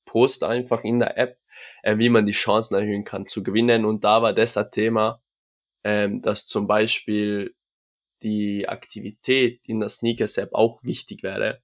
Post 0.06 0.44
einfach 0.44 0.84
in 0.84 0.98
der 1.00 1.18
App, 1.18 1.38
äh, 1.82 1.98
wie 1.98 2.08
man 2.10 2.26
die 2.26 2.32
Chancen 2.32 2.74
erhöhen 2.76 3.04
kann 3.04 3.26
zu 3.26 3.42
gewinnen. 3.42 3.84
Und 3.84 4.04
da 4.04 4.22
war 4.22 4.32
das 4.32 4.56
ein 4.56 4.70
Thema, 4.70 5.20
ähm, 5.86 6.20
dass 6.20 6.46
zum 6.46 6.66
Beispiel 6.66 7.54
die 8.24 8.68
Aktivität 8.68 9.60
in 9.68 9.78
der 9.78 9.88
Sneakers-App 9.88 10.52
auch 10.52 10.82
wichtig 10.82 11.22
wäre. 11.22 11.60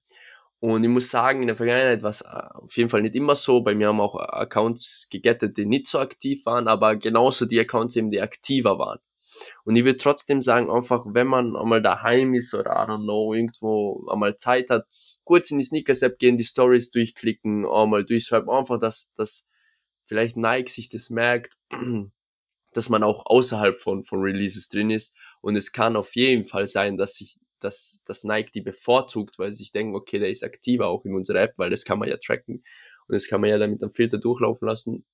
Und 0.59 0.81
ich 0.85 0.89
muss 0.89 1.09
sagen, 1.09 1.41
in 1.41 1.47
der 1.47 1.57
Vergangenheit 1.57 2.03
war 2.03 2.11
es 2.11 2.21
äh, 2.21 2.27
auf 2.53 2.77
jeden 2.77 2.89
Fall 2.89 3.01
nicht 3.01 3.15
immer 3.15 3.35
so. 3.35 3.59
Bei 3.59 3.75
mir 3.75 3.89
haben 3.89 3.99
auch 3.99 4.15
Accounts 4.15 5.09
gegettet, 5.11 5.57
die 5.57 5.65
nicht 5.65 5.87
so 5.87 5.99
aktiv 5.99 6.45
waren, 6.45 6.69
aber 6.69 6.95
genauso 6.95 7.45
die 7.45 7.59
Accounts 7.59 7.97
eben, 7.97 8.11
die 8.11 8.21
aktiver 8.21 8.79
waren. 8.79 8.99
Und 9.65 9.75
ich 9.75 9.83
würde 9.83 9.97
trotzdem 9.97 10.41
sagen, 10.41 10.71
einfach, 10.71 11.03
wenn 11.05 11.27
man 11.27 11.57
einmal 11.57 11.81
daheim 11.81 12.33
ist 12.33 12.53
oder 12.53 12.71
I 12.71 12.89
don't 12.89 13.03
know, 13.03 13.33
irgendwo 13.33 14.07
einmal 14.09 14.37
Zeit 14.37 14.69
hat, 14.69 14.85
kurz 15.25 15.51
in 15.51 15.57
die 15.57 15.65
Sneakers-App 15.65 16.17
gehen, 16.17 16.37
die 16.37 16.45
Stories 16.45 16.91
durchklicken, 16.91 17.65
einmal 17.65 18.05
durchschreiben, 18.05 18.49
einfach, 18.49 18.79
dass, 18.79 19.11
dass 19.15 19.45
vielleicht 20.05 20.37
Nike 20.37 20.69
sich 20.69 20.87
das 20.87 21.09
merkt, 21.09 21.57
dass 22.77 22.89
man 22.89 23.03
auch 23.03 23.25
außerhalb 23.25 23.79
von, 23.79 24.03
von 24.03 24.21
Releases 24.21 24.69
drin 24.69 24.89
ist. 24.89 25.15
Und 25.41 25.55
es 25.55 25.71
kann 25.71 25.95
auf 25.95 26.15
jeden 26.15 26.45
Fall 26.45 26.67
sein, 26.67 26.97
dass 26.97 27.15
sich 27.15 27.37
dass, 27.63 28.03
dass 28.05 28.23
Nike 28.23 28.51
die 28.51 28.61
bevorzugt, 28.61 29.39
weil 29.39 29.53
sie 29.53 29.59
sich 29.59 29.71
denken, 29.71 29.95
okay, 29.95 30.19
der 30.19 30.29
ist 30.29 30.43
aktiver 30.43 30.87
auch 30.87 31.05
in 31.05 31.15
unserer 31.15 31.41
App, 31.41 31.53
weil 31.57 31.69
das 31.69 31.85
kann 31.85 31.99
man 31.99 32.09
ja 32.09 32.17
tracken. 32.17 32.63
Und 33.07 33.15
das 33.15 33.27
kann 33.27 33.41
man 33.41 33.49
ja 33.49 33.57
dann 33.57 33.71
mit 33.71 33.81
einem 33.81 33.93
Filter 33.93 34.17
durchlaufen 34.17 34.67
lassen, 34.67 35.05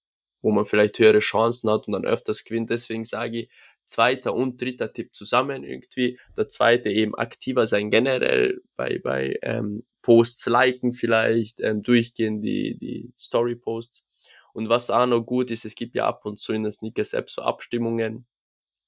wo 0.41 0.51
man 0.51 0.65
vielleicht 0.65 0.97
höhere 0.99 1.19
Chancen 1.19 1.69
hat 1.69 1.87
und 1.87 1.93
dann 1.93 2.05
öfters 2.05 2.43
gewinnt. 2.43 2.69
Deswegen 2.69 3.05
sage 3.05 3.41
ich, 3.41 3.49
zweiter 3.85 4.33
und 4.33 4.61
dritter 4.61 4.93
Tipp 4.93 5.13
zusammen 5.13 5.63
irgendwie. 5.63 6.19
Der 6.37 6.47
zweite 6.47 6.89
eben 6.89 7.15
aktiver 7.15 7.67
sein 7.67 7.89
generell 7.89 8.61
bei, 8.75 8.99
bei 8.99 9.37
ähm, 9.41 9.83
Posts 10.01 10.47
liken 10.47 10.93
vielleicht, 10.93 11.59
ähm, 11.61 11.81
durchgehen 11.81 12.41
die, 12.41 12.77
die 12.77 13.13
Story-Posts. 13.17 14.05
Und 14.53 14.69
was 14.69 14.89
auch 14.89 15.05
noch 15.05 15.21
gut 15.21 15.51
ist, 15.51 15.65
es 15.65 15.75
gibt 15.75 15.95
ja 15.95 16.07
ab 16.07 16.25
und 16.25 16.37
zu 16.39 16.53
in 16.53 16.63
der 16.63 16.71
Sneakers-App 16.71 17.29
so 17.29 17.41
Abstimmungen, 17.41 18.27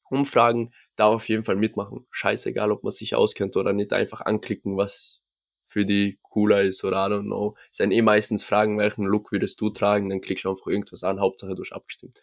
Umfragen, 0.09 0.73
da 0.95 1.05
auf 1.05 1.29
jeden 1.29 1.43
Fall 1.43 1.55
mitmachen. 1.55 2.05
Scheißegal, 2.11 2.71
ob 2.71 2.83
man 2.83 2.91
sich 2.91 3.15
auskennt 3.15 3.55
oder 3.55 3.73
nicht, 3.73 3.93
einfach 3.93 4.21
anklicken, 4.21 4.77
was 4.77 5.21
für 5.65 5.85
die 5.85 6.19
cooler 6.21 6.61
ist 6.63 6.83
oder 6.83 6.97
I 7.07 7.09
don't 7.09 7.23
know. 7.23 7.55
Es 7.71 7.77
sind 7.77 7.91
eh 7.91 8.01
meistens 8.01 8.43
Fragen, 8.43 8.77
welchen 8.77 9.05
Look 9.05 9.31
würdest 9.31 9.61
du 9.61 9.69
tragen, 9.69 10.09
dann 10.09 10.19
klickst 10.19 10.43
du 10.43 10.49
einfach 10.49 10.67
irgendwas 10.67 11.03
an, 11.03 11.21
Hauptsache 11.21 11.55
du 11.55 11.61
hast 11.61 11.71
abgestimmt. 11.71 12.21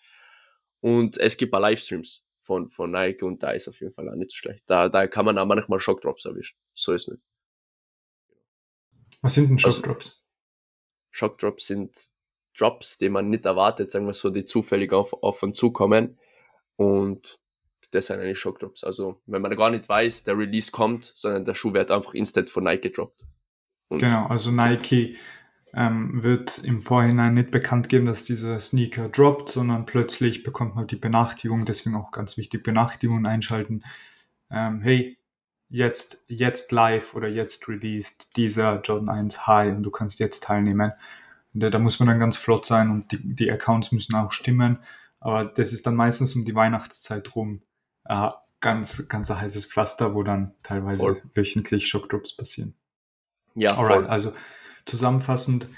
Und 0.81 1.17
es 1.17 1.37
gibt 1.39 1.55
auch 1.55 1.61
Livestreams 1.61 2.25
von, 2.41 2.69
von 2.69 2.91
Nike 2.91 3.25
und 3.25 3.43
da 3.43 3.53
ist 3.53 3.69
auf 3.69 3.81
jeden 3.81 3.93
Fall 3.93 4.09
auch 4.09 4.15
nicht 4.15 4.31
so 4.31 4.37
schlecht. 4.37 4.65
Da, 4.67 4.91
da 4.91 5.07
kann 5.07 5.25
man 5.25 5.39
auch 5.39 5.47
manchmal 5.47 5.81
Shockdrops 5.81 6.27
erwischen. 6.27 6.59
So 6.75 6.93
ist 6.93 7.09
nicht. 7.09 7.23
Was 9.23 9.35
sind 9.35 9.49
denn 9.49 9.59
Shockdrops? 9.59 10.07
Also, 10.07 10.17
Shockdrops 11.11 11.67
sind 11.67 11.97
Drops, 12.59 12.99
die 12.99 13.09
man 13.09 13.31
nicht 13.31 13.47
erwartet, 13.47 13.91
sagen 13.91 14.07
wir 14.07 14.15
so, 14.15 14.31
die 14.31 14.45
zufällig 14.45 14.93
auf, 14.93 15.13
auf 15.23 15.43
und 15.43 15.55
zukommen. 15.55 16.19
Und 16.77 17.39
das 17.91 18.07
sind 18.07 18.21
eigentlich 18.21 18.39
Shockdrops. 18.39 18.85
Also, 18.85 19.21
wenn 19.27 19.43
man 19.43 19.57
gar 19.57 19.71
nicht 19.71 19.89
weiß, 19.89 20.25
der 20.25 20.37
Release 20.37 20.71
kommt, 20.71 21.13
sondern 21.15 21.45
der 21.45 21.55
Schuh 21.55 21.73
wird 21.73 21.91
einfach 21.91 22.15
instant 22.15 22.51
von 22.51 22.65
Nike 22.65 22.89
gedroppt. 22.89 23.25
Und 23.89 24.01
genau, 24.01 24.27
also 24.27 24.51
Nike 24.51 25.17
ähm, 25.75 26.23
wird 26.23 26.59
im 26.59 26.83
Vorhinein 26.83 27.35
nicht 27.35 27.51
bekannt 27.51 27.89
geben, 27.89 28.07
dass 28.07 28.25
dieser 28.25 28.61
Sneaker 28.61 29.09
droppt, 29.09 29.51
sondern 29.51 29.87
plötzlich 29.87 30.43
bekommt 30.43 30.75
man 30.77 30.87
die 30.87 30.97
Benachrichtigung, 30.97 31.65
deswegen 31.65 31.97
auch 31.97 32.11
ganz 32.11 32.37
wichtig, 32.37 32.63
Benachrichtigungen 32.63 33.27
einschalten. 33.27 33.83
Ähm, 34.51 34.83
hey, 34.83 35.19
jetzt, 35.69 36.25
jetzt 36.29 36.73
live 36.73 37.15
oder 37.15 37.29
jetzt 37.29 37.69
released 37.69 38.37
dieser 38.37 38.81
Jordan 38.81 39.09
1 39.09 39.47
High 39.47 39.77
und 39.77 39.83
du 39.83 39.91
kannst 39.91 40.21
jetzt 40.21 40.45
teilnehmen. 40.45 40.93
Da, 41.53 41.71
da 41.71 41.79
muss 41.79 41.99
man 41.99 42.09
dann 42.09 42.21
ganz 42.21 42.37
flott 42.37 42.67
sein 42.67 42.91
und 42.91 43.13
die, 43.13 43.35
die 43.35 43.51
Accounts 43.51 43.93
müssen 43.93 44.15
auch 44.15 44.33
stimmen. 44.33 44.79
Aber 45.21 45.45
das 45.45 45.73
ist 45.73 45.87
dann 45.87 45.97
meistens 45.97 46.35
um 46.37 46.45
die 46.45 46.55
Weihnachtszeit 46.55 47.35
rum 47.35 47.63
äh, 48.05 48.31
ganz, 48.61 49.09
ganz 49.09 49.31
ein 49.31 49.41
heißes 49.41 49.67
Pflaster, 49.67 50.15
wo 50.15 50.23
dann 50.23 50.55
teilweise 50.63 50.99
voll. 50.99 51.23
wöchentlich 51.35 51.89
Shockdrops 51.89 52.37
passieren. 52.37 52.75
Ja, 53.55 53.77
Alright, 53.77 54.03
voll. 54.03 54.07
also 54.07 54.33
zusammenfassend 54.85 55.69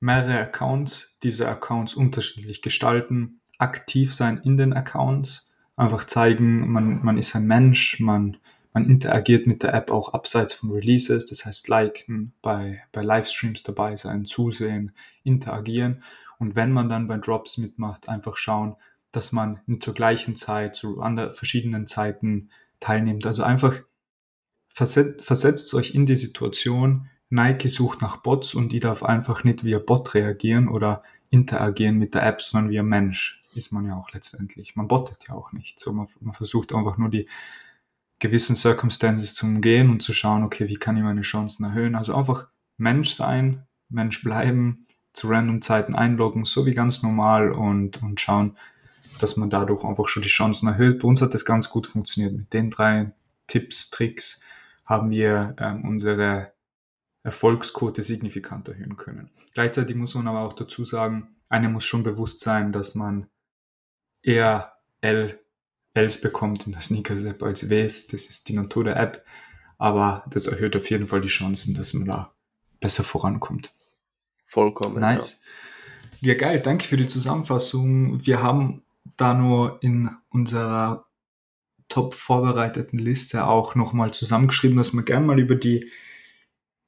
mehrere 0.00 0.40
Accounts, 0.40 1.18
diese 1.22 1.48
Accounts 1.48 1.94
unterschiedlich 1.94 2.62
gestalten, 2.62 3.40
aktiv 3.58 4.14
sein 4.14 4.38
in 4.38 4.56
den 4.56 4.72
Accounts, 4.72 5.52
einfach 5.76 6.04
zeigen, 6.04 6.70
man, 6.70 7.04
man 7.04 7.18
ist 7.18 7.36
ein 7.36 7.46
Mensch, 7.46 8.00
man 8.00 8.38
man 8.72 8.84
interagiert 8.84 9.46
mit 9.46 9.62
der 9.62 9.74
App 9.74 9.90
auch 9.90 10.14
abseits 10.14 10.52
von 10.52 10.70
Releases, 10.70 11.26
das 11.26 11.44
heißt 11.44 11.68
liken, 11.68 12.32
bei, 12.42 12.82
bei 12.92 13.02
Livestreams 13.02 13.62
dabei 13.62 13.96
sein, 13.96 14.24
zusehen, 14.24 14.92
interagieren. 15.24 16.02
Und 16.38 16.54
wenn 16.54 16.72
man 16.72 16.88
dann 16.88 17.08
bei 17.08 17.18
Drops 17.18 17.58
mitmacht, 17.58 18.08
einfach 18.08 18.36
schauen, 18.36 18.76
dass 19.12 19.32
man 19.32 19.60
zur 19.80 19.94
gleichen 19.94 20.36
Zeit, 20.36 20.76
zu 20.76 21.00
anderen 21.00 21.32
verschiedenen 21.32 21.86
Zeiten 21.86 22.50
teilnimmt. 22.78 23.26
Also 23.26 23.42
einfach 23.42 23.74
versetzt, 24.68 25.24
versetzt 25.24 25.74
euch 25.74 25.94
in 25.94 26.06
die 26.06 26.16
Situation, 26.16 27.08
Nike 27.28 27.68
sucht 27.68 28.02
nach 28.02 28.18
Bots 28.18 28.54
und 28.54 28.72
ihr 28.72 28.80
darf 28.80 29.02
einfach 29.02 29.44
nicht 29.44 29.64
via 29.64 29.78
Bot 29.78 30.14
reagieren 30.14 30.68
oder 30.68 31.02
interagieren 31.30 31.96
mit 31.96 32.14
der 32.14 32.26
App, 32.26 32.40
sondern 32.42 32.70
wie 32.70 32.78
ein 32.78 32.86
Mensch 32.86 33.40
ist 33.54 33.72
man 33.72 33.86
ja 33.86 33.96
auch 33.96 34.12
letztendlich. 34.12 34.76
Man 34.76 34.88
bottet 34.88 35.28
ja 35.28 35.34
auch 35.34 35.52
nicht. 35.52 35.78
So, 35.78 35.92
man, 35.92 36.06
man 36.20 36.34
versucht 36.34 36.72
einfach 36.72 36.98
nur 36.98 37.08
die 37.08 37.28
gewissen 38.20 38.54
Circumstances 38.54 39.34
zu 39.34 39.46
umgehen 39.46 39.90
und 39.90 40.02
zu 40.02 40.12
schauen, 40.12 40.44
okay, 40.44 40.68
wie 40.68 40.76
kann 40.76 40.96
ich 40.96 41.02
meine 41.02 41.22
Chancen 41.22 41.64
erhöhen? 41.64 41.94
Also 41.94 42.14
einfach 42.14 42.46
Mensch 42.76 43.14
sein, 43.14 43.66
Mensch 43.88 44.22
bleiben, 44.22 44.86
zu 45.12 45.28
random 45.28 45.60
Zeiten 45.60 45.94
einloggen, 45.94 46.44
so 46.44 46.66
wie 46.66 46.74
ganz 46.74 47.02
normal 47.02 47.50
und, 47.50 48.02
und 48.02 48.20
schauen, 48.20 48.56
dass 49.20 49.36
man 49.36 49.50
dadurch 49.50 49.84
einfach 49.84 50.08
schon 50.08 50.22
die 50.22 50.28
Chancen 50.28 50.68
erhöht. 50.68 51.00
Bei 51.00 51.08
uns 51.08 51.20
hat 51.20 51.34
das 51.34 51.44
ganz 51.44 51.68
gut 51.68 51.86
funktioniert. 51.86 52.34
Mit 52.34 52.52
den 52.52 52.70
drei 52.70 53.12
Tipps, 53.46 53.90
Tricks 53.90 54.44
haben 54.84 55.10
wir 55.10 55.56
ähm, 55.58 55.84
unsere 55.84 56.52
Erfolgsquote 57.22 58.02
signifikant 58.02 58.68
erhöhen 58.68 58.96
können. 58.96 59.30
Gleichzeitig 59.54 59.96
muss 59.96 60.14
man 60.14 60.28
aber 60.28 60.40
auch 60.40 60.52
dazu 60.52 60.84
sagen, 60.84 61.28
einem 61.48 61.72
muss 61.72 61.84
schon 61.84 62.02
bewusst 62.02 62.40
sein, 62.40 62.72
dass 62.72 62.94
man 62.94 63.26
eher 64.22 64.74
L 65.00 65.38
Ls 65.94 66.20
bekommt 66.20 66.66
in 66.66 66.72
der 66.72 66.80
Sneakers 66.80 67.24
App 67.24 67.42
als 67.42 67.68
Ws. 67.68 68.06
Das 68.08 68.26
ist 68.26 68.48
die 68.48 68.52
Natur 68.52 68.84
der 68.84 68.96
App. 68.96 69.24
Aber 69.78 70.24
das 70.28 70.46
erhöht 70.46 70.76
auf 70.76 70.90
jeden 70.90 71.06
Fall 71.06 71.20
die 71.20 71.28
Chancen, 71.28 71.74
dass 71.74 71.94
man 71.94 72.06
da 72.06 72.34
besser 72.80 73.02
vorankommt. 73.02 73.74
Vollkommen. 74.44 75.00
Nice. 75.00 75.40
Ja, 76.20 76.32
ja 76.32 76.38
geil. 76.38 76.60
Danke 76.60 76.86
für 76.86 76.96
die 76.96 77.06
Zusammenfassung. 77.06 78.24
Wir 78.24 78.42
haben 78.42 78.82
da 79.16 79.34
nur 79.34 79.82
in 79.82 80.10
unserer 80.28 81.06
top 81.88 82.14
vorbereiteten 82.14 82.98
Liste 82.98 83.46
auch 83.46 83.74
nochmal 83.74 84.12
zusammengeschrieben, 84.12 84.76
dass 84.76 84.92
wir 84.92 85.02
gerne 85.02 85.26
mal 85.26 85.40
über 85.40 85.56
die 85.56 85.90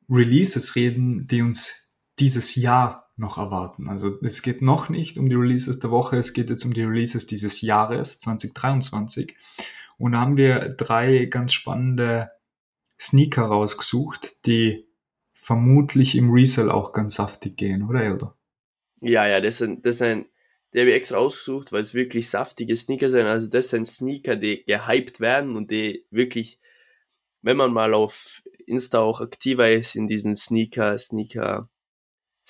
Releases 0.08 0.76
reden, 0.76 1.26
die 1.26 1.42
uns 1.42 1.90
dieses 2.18 2.54
Jahr 2.54 3.01
noch 3.16 3.38
erwarten. 3.38 3.88
Also 3.88 4.18
es 4.22 4.42
geht 4.42 4.62
noch 4.62 4.88
nicht 4.88 5.18
um 5.18 5.28
die 5.28 5.34
Releases 5.34 5.78
der 5.78 5.90
Woche, 5.90 6.16
es 6.16 6.32
geht 6.32 6.50
jetzt 6.50 6.64
um 6.64 6.72
die 6.72 6.82
Releases 6.82 7.26
dieses 7.26 7.60
Jahres 7.60 8.18
2023. 8.20 9.36
Und 9.98 10.12
da 10.12 10.20
haben 10.20 10.36
wir 10.36 10.70
drei 10.70 11.26
ganz 11.26 11.52
spannende 11.52 12.30
Sneaker 12.98 13.44
rausgesucht, 13.44 14.46
die 14.46 14.86
vermutlich 15.34 16.14
im 16.14 16.30
Resell 16.30 16.70
auch 16.70 16.92
ganz 16.92 17.16
saftig 17.16 17.56
gehen, 17.56 17.82
oder? 17.82 18.14
oder? 18.14 18.36
Ja, 19.00 19.26
ja, 19.26 19.40
das 19.40 19.58
sind, 19.58 19.84
das 19.84 19.98
sind, 19.98 20.28
die 20.72 20.80
habe 20.80 20.90
ich 20.90 20.96
extra 20.96 21.18
ausgesucht, 21.18 21.72
weil 21.72 21.80
es 21.80 21.94
wirklich 21.94 22.30
saftige 22.30 22.76
Sneaker 22.76 23.10
sind. 23.10 23.26
Also 23.26 23.48
das 23.48 23.68
sind 23.68 23.86
Sneaker, 23.86 24.36
die 24.36 24.64
gehypt 24.64 25.20
werden 25.20 25.56
und 25.56 25.70
die 25.70 26.06
wirklich, 26.10 26.60
wenn 27.42 27.56
man 27.56 27.72
mal 27.72 27.92
auf 27.92 28.42
Insta 28.66 29.00
auch 29.00 29.20
aktiver 29.20 29.70
ist 29.70 29.96
in 29.96 30.06
diesen 30.06 30.34
Sneaker, 30.34 30.96
Sneaker 30.96 31.68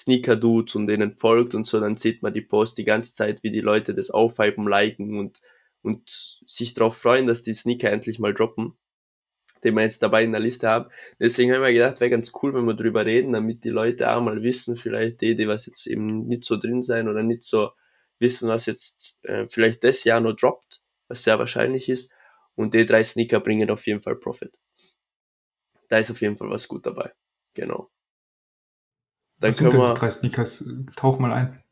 Sneaker-Dudes 0.02 0.75
und 0.75 0.87
denen 0.87 1.14
folgt 1.14 1.54
und 1.54 1.64
so, 1.64 1.78
dann 1.78 1.97
sieht 1.97 2.23
man 2.23 2.35
die 2.35 2.40
Post 2.40 2.76
die 2.78 2.85
ganze 2.85 3.12
Zeit, 3.14 3.42
wie 3.42 3.50
die 3.50 3.61
Leute 3.61 3.94
das 3.94 4.11
aufhypen, 4.11 4.66
liken 4.66 5.18
und, 5.18 5.40
und 5.82 6.02
sich 6.44 6.75
darauf 6.75 6.97
freuen, 6.97 7.26
dass 7.26 7.42
die 7.42 7.54
Sneaker 7.54 7.90
endlich 7.90 8.18
mal 8.18 8.35
droppen, 8.35 8.76
den 9.62 9.75
wir 9.75 9.82
jetzt 9.82 10.02
dabei 10.02 10.25
in 10.25 10.32
der 10.32 10.40
Liste 10.40 10.68
haben. 10.68 10.90
Deswegen 11.21 11.52
haben 11.52 11.62
wir 11.62 11.73
gedacht, 11.73 12.00
wäre 12.00 12.11
ganz 12.11 12.32
cool, 12.42 12.52
wenn 12.52 12.64
wir 12.64 12.75
drüber 12.75 13.06
reden, 13.06 13.32
damit 13.32 13.62
die 13.64 13.71
Leute 13.71 14.12
auch 14.12 14.21
mal 14.21 14.42
wissen, 14.42 14.75
vielleicht 14.75 15.21
die, 15.21 15.37
die 15.37 15.47
was 15.47 15.66
jetzt 15.66 15.87
eben 15.87 16.26
nicht 16.26 16.44
so 16.44 16.56
drin 16.56 16.82
sein 16.82 17.09
oder 17.09 17.23
nicht 17.23 17.44
so 17.44 17.71
wissen, 18.18 18.49
was 18.49 18.66
jetzt 18.66 19.16
äh, 19.23 19.47
vielleicht 19.49 19.85
das 19.85 20.02
Jahr 20.02 20.21
noch 20.21 20.35
droppt, 20.35 20.82
was 21.09 21.23
sehr 21.23 21.38
wahrscheinlich 21.38 21.88
ist. 21.88 22.11
Und 22.54 22.75
die 22.75 22.87
drei 22.87 23.04
Sneaker 23.04 23.40
bringen 23.40 23.71
auf 23.71 23.87
jeden 23.87 24.02
Fall 24.02 24.16
Profit. 24.16 24.59
Da 25.88 25.99
ist 25.99 26.11
auf 26.11 26.21
jeden 26.21 26.37
Fall 26.37 26.50
was 26.50 26.68
gut 26.68 26.87
dabei. 26.87 27.12
Genau. 27.54 27.90
Dann 29.42 29.50
was 29.50 29.56
sind 29.56 29.72
denn 29.72 29.80
wir, 29.80 29.94
die 29.94 30.00
drei 30.00 30.11
Sneakers? 30.11 30.64
Tauch 30.96 31.18
mal 31.18 31.32
ein. 31.32 31.62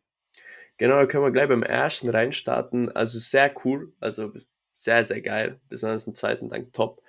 Genau, 0.77 0.97
da 0.97 1.07
können 1.07 1.25
wir 1.25 1.31
gleich 1.31 1.49
beim 1.49 1.63
ersten 1.63 2.09
reinstarten. 2.09 2.91
Also 2.91 3.19
sehr 3.19 3.53
cool, 3.65 3.93
also 4.01 4.33
sehr, 4.73 5.05
sehr 5.05 5.21
geil. 5.21 5.61
Besonders 5.69 6.07
im 6.07 6.15
zweiten 6.15 6.49
dann 6.49 6.73
top. 6.73 7.03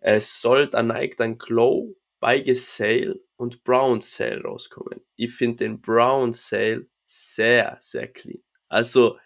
Es 0.00 0.40
soll 0.40 0.68
der 0.68 0.82
Nike 0.82 1.16
dann 1.16 1.38
Glow, 1.38 1.94
Beige 2.20 2.54
Sale 2.54 3.20
und 3.36 3.62
Brown 3.64 4.00
Sale 4.00 4.42
rauskommen. 4.42 5.00
Ich 5.16 5.34
finde 5.34 5.64
den 5.64 5.80
Brown 5.80 6.32
Sale 6.32 6.86
sehr, 7.06 7.76
sehr 7.80 8.08
clean. 8.08 8.42
Also 8.68 9.18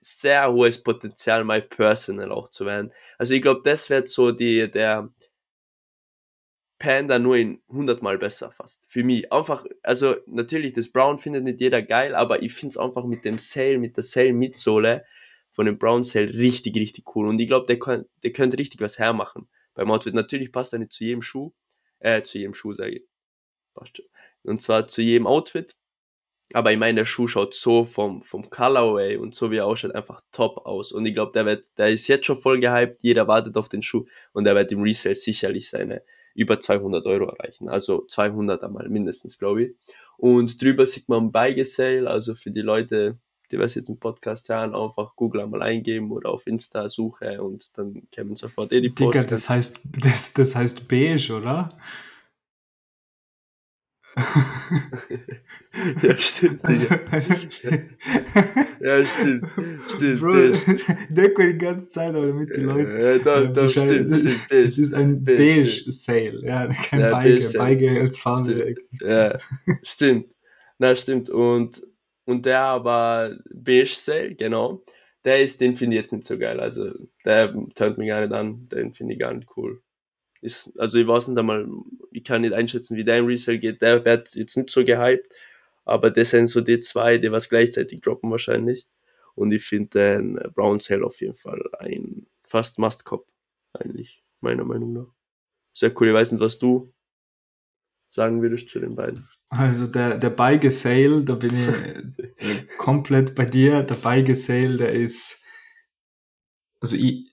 sehr 0.00 0.52
hohes 0.52 0.82
Potenzial, 0.82 1.44
my 1.44 1.60
personal 1.60 2.32
auch 2.32 2.48
zu 2.48 2.66
werden. 2.66 2.92
Also 3.18 3.34
ich 3.34 3.42
glaube, 3.42 3.62
das 3.64 3.88
wird 3.90 4.08
so 4.08 4.30
die, 4.30 4.70
der 4.70 5.10
Panda 6.78 7.18
nur 7.18 7.36
in 7.36 7.60
100 7.68 8.02
Mal 8.02 8.18
besser 8.18 8.50
fast. 8.50 8.90
Für 8.90 9.02
mich. 9.02 9.32
Einfach, 9.32 9.64
also 9.82 10.16
natürlich, 10.26 10.72
das 10.72 10.90
Brown 10.90 11.18
findet 11.18 11.44
nicht 11.44 11.60
jeder 11.60 11.82
geil, 11.82 12.14
aber 12.14 12.42
ich 12.42 12.52
finde 12.52 12.72
es 12.72 12.76
einfach 12.76 13.04
mit 13.04 13.24
dem 13.24 13.38
Sale, 13.38 13.78
mit 13.78 13.96
der 13.96 14.04
Sale 14.04 14.32
Mitsohle 14.32 15.04
von 15.52 15.66
dem 15.66 15.78
Brown 15.78 16.04
Sale 16.04 16.32
richtig, 16.34 16.76
richtig 16.76 17.16
cool. 17.16 17.28
Und 17.28 17.40
ich 17.40 17.48
glaube, 17.48 17.66
der, 17.66 18.04
der 18.22 18.32
könnte 18.32 18.58
richtig 18.58 18.80
was 18.80 18.98
hermachen 18.98 19.48
beim 19.74 19.90
Outfit. 19.90 20.14
Natürlich 20.14 20.52
passt 20.52 20.72
er 20.72 20.78
nicht 20.78 20.92
zu 20.92 21.04
jedem 21.04 21.22
Schuh, 21.22 21.52
äh, 21.98 22.22
zu 22.22 22.38
jedem 22.38 22.54
Schuh, 22.54 22.72
sage 22.72 22.96
ich. 22.96 23.02
Und 24.44 24.60
zwar 24.60 24.86
zu 24.86 25.02
jedem 25.02 25.26
Outfit. 25.26 25.76
Aber 26.54 26.72
ich 26.72 26.78
meine, 26.78 27.00
der 27.00 27.04
Schuh 27.04 27.26
schaut 27.26 27.54
so 27.54 27.84
vom, 27.84 28.22
vom 28.22 28.48
Colorway 28.48 29.16
und 29.16 29.34
so 29.34 29.50
wie 29.50 29.56
er 29.56 29.66
ausschaut 29.66 29.94
einfach 29.94 30.20
top 30.32 30.64
aus. 30.64 30.92
Und 30.92 31.04
ich 31.06 31.14
glaube, 31.14 31.32
der 31.32 31.44
wird, 31.44 31.76
der 31.76 31.90
ist 31.90 32.08
jetzt 32.08 32.24
schon 32.24 32.38
voll 32.38 32.58
gehypt. 32.58 33.02
Jeder 33.02 33.28
wartet 33.28 33.56
auf 33.56 33.68
den 33.68 33.82
Schuh 33.82 34.06
und 34.32 34.44
der 34.44 34.54
wird 34.54 34.72
im 34.72 34.82
Resale 34.82 35.14
sicherlich 35.14 35.68
seine 35.68 36.02
über 36.38 36.60
200 36.60 37.04
Euro 37.06 37.24
erreichen. 37.24 37.68
Also 37.68 38.04
200 38.06 38.62
einmal 38.62 38.88
mindestens, 38.88 39.38
glaube 39.38 39.64
ich. 39.64 39.74
Und 40.16 40.62
drüber 40.62 40.86
sieht 40.86 41.08
man 41.08 41.32
Beigesale, 41.32 42.08
also 42.08 42.34
für 42.34 42.50
die 42.50 42.60
Leute, 42.60 43.18
die 43.50 43.58
was 43.58 43.74
jetzt 43.74 43.88
im 43.88 43.98
Podcast 43.98 44.48
hören, 44.48 44.74
einfach 44.74 45.16
Google 45.16 45.42
einmal 45.42 45.62
eingeben 45.62 46.12
oder 46.12 46.30
auf 46.30 46.46
Insta 46.46 46.88
suche 46.88 47.42
und 47.42 47.76
dann 47.76 48.02
kämen 48.12 48.36
sofort 48.36 48.72
eh 48.72 48.80
die 48.80 48.90
Posts. 48.90 49.12
Digga, 49.12 49.28
das 49.28 49.48
heißt, 49.48 49.80
das, 50.00 50.32
das 50.32 50.54
heißt 50.54 50.86
beige, 50.86 51.32
oder? 51.34 51.68
ja, 56.02 56.16
stimmt, 56.16 56.64
also, 56.64 56.86
ja, 58.80 59.04
stimmt. 59.04 59.46
Stimmt. 59.88 60.20
Bro, 60.20 60.38
ich 60.38 60.64
denke 61.10 61.52
die 61.52 61.58
ganze 61.58 61.88
Zeit, 61.88 62.14
aber 62.14 62.26
damit 62.26 62.56
die 62.56 62.60
Leute. 62.60 63.00
Ja, 63.00 63.18
da, 63.18 63.42
äh, 63.42 63.52
da 63.52 63.68
stimmt, 63.68 63.90
stimmt. 63.90 64.48
Beige. 64.48 64.68
Das 64.70 64.78
ist 64.78 64.94
ein 64.94 65.24
Beige-Sale, 65.24 66.42
ja, 66.44 66.66
kein 66.66 67.00
ja, 67.00 67.10
Beige. 67.12 67.40
Beige, 67.40 67.58
Beige 67.58 68.00
als 68.00 68.18
Farbe. 68.18 68.74
Ja, 69.02 69.38
stimmt. 69.82 70.30
Na, 70.78 70.96
stimmt. 70.96 71.30
Und, 71.30 71.82
und 72.24 72.46
der 72.46 72.60
aber 72.60 73.36
Beige-Sale, 73.54 74.34
genau. 74.34 74.82
Der 75.24 75.42
ist, 75.42 75.60
den 75.60 75.76
finde 75.76 75.96
ich 75.96 76.00
jetzt 76.00 76.12
nicht 76.12 76.24
so 76.24 76.38
geil. 76.38 76.58
Also, 76.60 76.92
der 77.24 77.52
tönt 77.74 77.98
mich 77.98 78.08
gar 78.08 78.20
nicht 78.20 78.32
an. 78.32 78.68
Den 78.68 78.92
finde 78.92 79.14
ich 79.14 79.20
gar 79.20 79.34
nicht 79.34 79.48
cool 79.56 79.80
ist, 80.40 80.78
also 80.78 80.98
ich 80.98 81.06
weiß 81.06 81.28
nicht 81.28 81.38
einmal, 81.38 81.68
ich 82.12 82.24
kann 82.24 82.42
nicht 82.42 82.52
einschätzen, 82.52 82.96
wie 82.96 83.04
der 83.04 83.18
im 83.18 83.26
Resale 83.26 83.58
geht, 83.58 83.82
der 83.82 84.04
wird 84.04 84.34
jetzt 84.34 84.56
nicht 84.56 84.70
so 84.70 84.84
gehypt, 84.84 85.34
aber 85.84 86.10
das 86.10 86.30
sind 86.30 86.46
so 86.48 86.60
die 86.60 86.80
zwei, 86.80 87.18
die 87.18 87.32
was 87.32 87.48
gleichzeitig 87.48 88.00
droppen 88.00 88.30
wahrscheinlich. 88.30 88.86
Und 89.34 89.52
ich 89.52 89.64
finde 89.64 89.98
den 89.98 90.34
Brown 90.54 90.80
Sale 90.80 91.04
auf 91.04 91.20
jeden 91.20 91.34
Fall 91.34 91.62
ein 91.78 92.26
fast 92.44 92.78
Must-Cop, 92.78 93.26
eigentlich, 93.72 94.24
meiner 94.40 94.64
Meinung 94.64 94.92
nach. 94.92 95.14
Sehr 95.72 95.92
cool, 96.00 96.08
ich 96.08 96.14
weiß 96.14 96.32
nicht, 96.32 96.40
was 96.40 96.58
du 96.58 96.92
sagen 98.08 98.42
würdest 98.42 98.68
zu 98.68 98.80
den 98.80 98.94
beiden. 98.94 99.28
Also 99.50 99.86
der, 99.86 100.18
der 100.18 100.30
Beige 100.30 100.70
Sale, 100.70 101.22
da 101.24 101.34
bin 101.34 101.56
ich 101.56 102.68
komplett 102.78 103.34
bei 103.34 103.44
dir. 103.44 103.82
Der 103.82 103.94
Beige 103.94 104.34
Sale, 104.34 104.76
der 104.76 104.92
ist, 104.92 105.44
also 106.80 106.96
ich, 106.96 107.32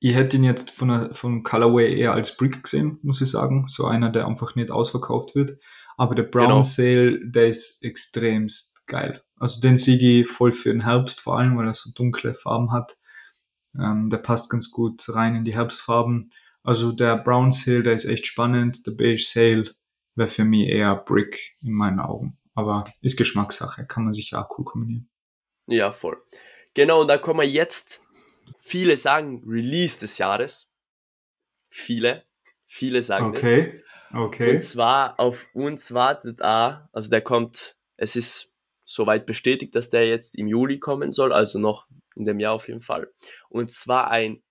ich 0.00 0.14
hätte 0.14 0.36
ihn 0.36 0.44
jetzt 0.44 0.70
von, 0.70 1.12
von 1.14 1.42
Colorway 1.42 1.98
eher 1.98 2.12
als 2.12 2.36
Brick 2.36 2.62
gesehen, 2.62 2.98
muss 3.02 3.20
ich 3.20 3.30
sagen. 3.30 3.66
So 3.66 3.86
einer, 3.86 4.10
der 4.10 4.26
einfach 4.26 4.54
nicht 4.54 4.70
ausverkauft 4.70 5.34
wird. 5.34 5.58
Aber 5.96 6.14
der 6.14 6.22
Brown 6.22 6.48
genau. 6.48 6.62
Sale, 6.62 7.18
der 7.24 7.48
ist 7.48 7.82
extremst 7.82 8.86
geil. 8.86 9.22
Also 9.36 9.60
den 9.60 9.76
sehe 9.76 9.98
ich 9.98 10.28
voll 10.28 10.52
für 10.52 10.70
den 10.70 10.84
Herbst, 10.84 11.20
vor 11.20 11.38
allem, 11.38 11.56
weil 11.56 11.66
er 11.66 11.74
so 11.74 11.90
dunkle 11.92 12.34
Farben 12.34 12.72
hat. 12.72 12.96
Ähm, 13.78 14.08
der 14.08 14.18
passt 14.18 14.50
ganz 14.50 14.70
gut 14.70 15.04
rein 15.08 15.34
in 15.34 15.44
die 15.44 15.54
Herbstfarben. 15.54 16.30
Also 16.62 16.92
der 16.92 17.16
Brown 17.16 17.50
Sale, 17.50 17.82
der 17.82 17.94
ist 17.94 18.04
echt 18.04 18.26
spannend. 18.26 18.86
Der 18.86 18.92
Beige 18.92 19.22
Sale 19.22 19.74
wäre 20.14 20.28
für 20.28 20.44
mich 20.44 20.68
eher 20.68 20.94
Brick 20.94 21.54
in 21.60 21.72
meinen 21.72 21.98
Augen. 21.98 22.38
Aber 22.54 22.84
ist 23.00 23.16
Geschmackssache, 23.16 23.86
kann 23.86 24.04
man 24.04 24.12
sich 24.12 24.34
auch 24.34 24.48
cool 24.58 24.64
kombinieren. 24.64 25.08
Ja, 25.66 25.92
voll. 25.92 26.16
Genau, 26.74 27.02
und 27.02 27.08
da 27.08 27.18
kommen 27.18 27.40
wir 27.40 27.48
jetzt 27.48 28.07
Viele 28.60 28.96
sagen 28.96 29.42
Release 29.46 29.98
des 30.00 30.18
Jahres. 30.18 30.68
Viele. 31.70 32.24
Viele 32.66 33.02
sagen 33.02 33.26
okay. 33.26 33.82
das. 34.10 34.20
Okay. 34.20 34.52
Und 34.52 34.60
zwar 34.60 35.20
auf 35.20 35.46
uns 35.52 35.92
wartet 35.92 36.42
A, 36.42 36.88
also 36.92 37.10
der 37.10 37.20
kommt, 37.20 37.76
es 37.96 38.16
ist 38.16 38.50
soweit 38.84 39.26
bestätigt, 39.26 39.74
dass 39.74 39.90
der 39.90 40.08
jetzt 40.08 40.36
im 40.36 40.46
Juli 40.48 40.78
kommen 40.78 41.12
soll, 41.12 41.32
also 41.32 41.58
noch 41.58 41.86
in 42.16 42.24
dem 42.24 42.40
Jahr 42.40 42.54
auf 42.54 42.68
jeden 42.68 42.80
Fall. 42.80 43.12
Und 43.50 43.70
zwar 43.70 44.10
ein 44.10 44.42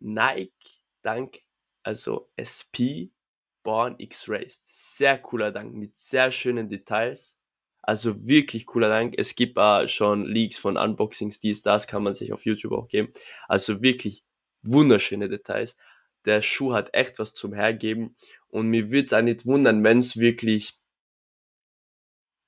Nike 0.00 0.82
Dank, 1.02 1.38
also 1.82 2.30
SP 2.34 3.14
Born 3.62 3.96
X-Raced. 3.98 4.64
Sehr 4.64 5.18
cooler 5.18 5.52
Dank 5.52 5.74
mit 5.74 5.96
sehr 5.96 6.30
schönen 6.30 6.68
Details. 6.68 7.38
Also 7.86 8.26
wirklich 8.26 8.64
cooler 8.64 8.88
Dank. 8.88 9.14
Es 9.18 9.34
gibt 9.34 9.58
äh, 9.58 9.88
schon 9.88 10.24
Leaks 10.24 10.56
von 10.56 10.78
Unboxings, 10.78 11.38
dies, 11.38 11.60
das 11.60 11.86
kann 11.86 12.02
man 12.02 12.14
sich 12.14 12.32
auf 12.32 12.44
YouTube 12.46 12.72
auch 12.72 12.88
geben. 12.88 13.12
Also 13.46 13.82
wirklich 13.82 14.24
wunderschöne 14.62 15.28
Details. 15.28 15.76
Der 16.24 16.40
Schuh 16.40 16.72
hat 16.72 16.94
echt 16.94 17.18
was 17.18 17.34
zum 17.34 17.52
Hergeben 17.52 18.16
und 18.48 18.68
mir 18.68 18.90
würde 18.90 19.04
es 19.04 19.12
auch 19.12 19.20
nicht 19.20 19.44
wundern, 19.44 19.84
wenn 19.84 19.98
es 19.98 20.16
wirklich, 20.16 20.78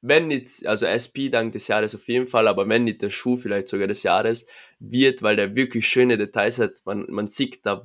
wenn 0.01 0.29
nicht, 0.29 0.67
also 0.67 0.87
SP 0.89 1.29
Dank 1.29 1.53
des 1.53 1.69
Jahres 1.69 1.95
auf 1.95 2.09
jeden 2.09 2.29
Fall, 2.29 2.49
aber 2.49 2.67
wenn 2.69 2.85
nicht 2.85 3.03
der 3.03 3.11
Schuh 3.11 3.37
vielleicht 3.37 3.69
sogar 3.69 3.89
des 3.89 4.03
Jahres 4.03 4.47
wird, 4.79 5.23
weil 5.23 5.37
der 5.37 5.55
wirklich 5.55 5.87
schöne 5.87 6.17
Details 6.17 6.59
hat. 6.59 6.81
Man, 6.87 7.07
man 7.11 7.27
sieht, 7.27 7.67
da 7.67 7.85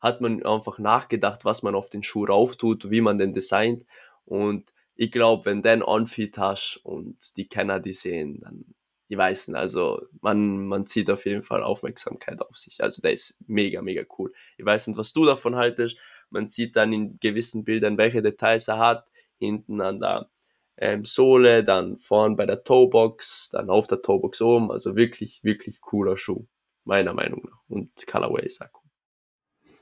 hat 0.00 0.22
man 0.22 0.42
einfach 0.44 0.78
nachgedacht, 0.78 1.44
was 1.44 1.62
man 1.62 1.74
auf 1.74 1.90
den 1.90 2.02
Schuh 2.02 2.24
rauf 2.24 2.56
tut, 2.56 2.90
wie 2.90 3.02
man 3.02 3.18
den 3.18 3.34
designt 3.34 3.84
und 4.24 4.72
ich 4.94 5.10
glaube, 5.10 5.44
wenn 5.46 5.62
den 5.62 5.82
Onfit 5.82 6.38
hast 6.38 6.80
und 6.84 7.36
die 7.36 7.48
Kenner 7.48 7.80
die 7.80 7.92
sehen, 7.92 8.40
dann, 8.40 8.74
ich 9.08 9.16
weiß 9.16 9.48
nicht, 9.48 9.56
also 9.56 10.02
man, 10.20 10.66
man 10.66 10.86
zieht 10.86 11.10
auf 11.10 11.24
jeden 11.24 11.42
Fall 11.42 11.62
Aufmerksamkeit 11.62 12.40
auf 12.42 12.56
sich. 12.56 12.82
Also 12.82 13.00
der 13.02 13.12
ist 13.12 13.36
mega, 13.46 13.82
mega 13.82 14.04
cool. 14.18 14.32
Ich 14.58 14.64
weiß 14.64 14.88
nicht, 14.88 14.96
was 14.96 15.12
du 15.12 15.24
davon 15.24 15.56
haltest. 15.56 15.98
Man 16.30 16.46
sieht 16.46 16.76
dann 16.76 16.92
in 16.92 17.18
gewissen 17.20 17.64
Bildern, 17.64 17.98
welche 17.98 18.22
Details 18.22 18.68
er 18.68 18.78
hat. 18.78 19.06
Hinten 19.38 19.80
an 19.80 20.00
der 20.00 20.30
ähm, 20.76 21.04
Sohle, 21.04 21.64
dann 21.64 21.98
vorn 21.98 22.36
bei 22.36 22.46
der 22.46 22.62
Toebox, 22.62 23.50
dann 23.50 23.70
auf 23.70 23.86
der 23.86 24.02
Toebox 24.02 24.40
oben. 24.40 24.70
Also 24.70 24.96
wirklich, 24.96 25.42
wirklich 25.42 25.80
cooler 25.80 26.16
Schuh. 26.16 26.46
Meiner 26.84 27.12
Meinung 27.12 27.42
nach. 27.44 27.60
Und 27.68 27.90
Colorway 28.06 28.44
ist 28.46 28.60
auch 28.60 28.68
cool. 28.74 29.72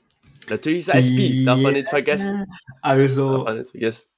Natürlich 0.49 0.87
ist 0.87 0.93
ISP, 0.93 1.45
darf 1.45 1.59
man 1.59 1.73
nicht 1.73 1.89
vergessen. 1.89 2.45
Also, 2.81 3.37
darf 3.37 3.45
man 3.45 3.57
nicht 3.57 3.69
vergessen 3.71 4.11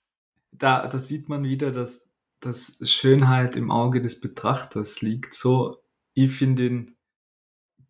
da, 0.57 0.87
da 0.87 0.99
sieht 0.99 1.29
man 1.29 1.43
wieder, 1.43 1.71
dass, 1.71 2.11
dass 2.39 2.79
Schönheit 2.89 3.55
im 3.55 3.71
Auge 3.71 4.01
des 4.01 4.19
Betrachters 4.19 5.01
liegt. 5.01 5.33
So, 5.33 5.77
ich 6.13 6.31
finde 6.31 6.65
ihn 6.65 6.97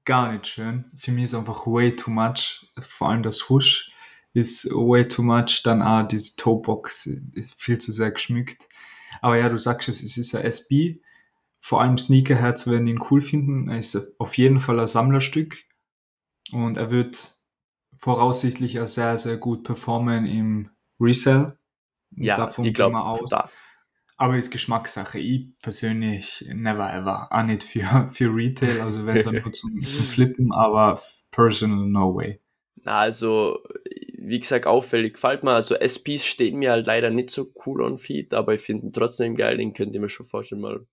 gar 0.05 0.31
nicht 0.31 0.47
schön. 0.47 0.85
Für 0.95 1.11
mich 1.11 1.25
ist 1.25 1.35
einfach 1.35 1.65
way 1.65 1.95
too 1.95 2.11
much. 2.11 2.69
Vor 2.79 3.09
allem 3.09 3.23
das 3.23 3.49
Husch 3.49 3.91
ist 4.33 4.65
way 4.71 5.07
too 5.07 5.23
much. 5.23 5.61
Dann 5.63 5.81
auch 5.81 6.07
diese 6.07 6.35
Toebox 6.35 7.07
ist 7.33 7.61
viel 7.61 7.77
zu 7.77 7.91
sehr 7.91 8.11
geschmückt. 8.11 8.67
Aber 9.21 9.37
ja, 9.37 9.49
du 9.49 9.57
sagst 9.57 9.89
es, 9.89 10.03
es 10.03 10.17
ist 10.17 10.35
ein 10.35 10.43
SB. 10.43 11.01
Vor 11.59 11.81
allem 11.81 11.97
Sneakerherz 11.97 12.67
werden 12.67 12.87
ihn 12.87 13.03
cool 13.09 13.21
finden. 13.21 13.69
Er 13.69 13.79
ist 13.79 14.19
auf 14.19 14.37
jeden 14.37 14.59
Fall 14.59 14.79
ein 14.79 14.87
Sammlerstück. 14.87 15.63
Und 16.51 16.77
er 16.77 16.91
wird 16.91 17.37
voraussichtlich 17.95 18.79
auch 18.81 18.87
sehr, 18.87 19.17
sehr 19.17 19.37
gut 19.37 19.63
performen 19.63 20.25
im 20.25 20.69
Resell. 20.99 21.57
Ja, 22.17 22.37
Davon 22.37 22.65
ich 22.65 22.73
glaube 22.73 22.99
aus. 22.99 23.29
Da. 23.29 23.49
Aber 24.17 24.37
ist 24.37 24.51
Geschmackssache. 24.51 25.19
Ich 25.19 25.47
persönlich 25.61 26.45
never 26.53 26.93
ever. 26.93 27.27
Auch 27.31 27.43
nicht 27.43 27.63
für, 27.63 28.07
für 28.11 28.33
Retail, 28.33 28.81
also 28.81 29.05
wenn 29.05 29.23
dann 29.23 29.41
nur 29.41 29.53
zum, 29.53 29.81
zum 29.81 30.05
Flippen, 30.05 30.51
aber 30.51 31.01
personal 31.31 31.85
no 31.85 32.15
way. 32.15 32.39
Na, 32.75 32.99
also, 32.99 33.63
wie 34.17 34.39
gesagt, 34.39 34.67
auffällig 34.67 35.13
gefällt 35.13 35.43
mir. 35.43 35.51
Also 35.51 35.75
SPs 35.75 36.25
stehen 36.25 36.59
mir 36.59 36.71
halt 36.71 36.87
leider 36.87 37.09
nicht 37.09 37.29
so 37.29 37.51
cool 37.65 37.81
on 37.81 37.97
Feed, 37.97 38.33
aber 38.33 38.53
ich 38.53 38.61
finde 38.61 38.87
ihn 38.87 38.93
trotzdem 38.93 39.35
geil. 39.35 39.57
Den 39.57 39.73
könnt 39.73 39.95
ihr 39.95 40.01
mir 40.01 40.09
schon 40.09 40.25
vorstellen, 40.25 40.61
mal 40.61 40.85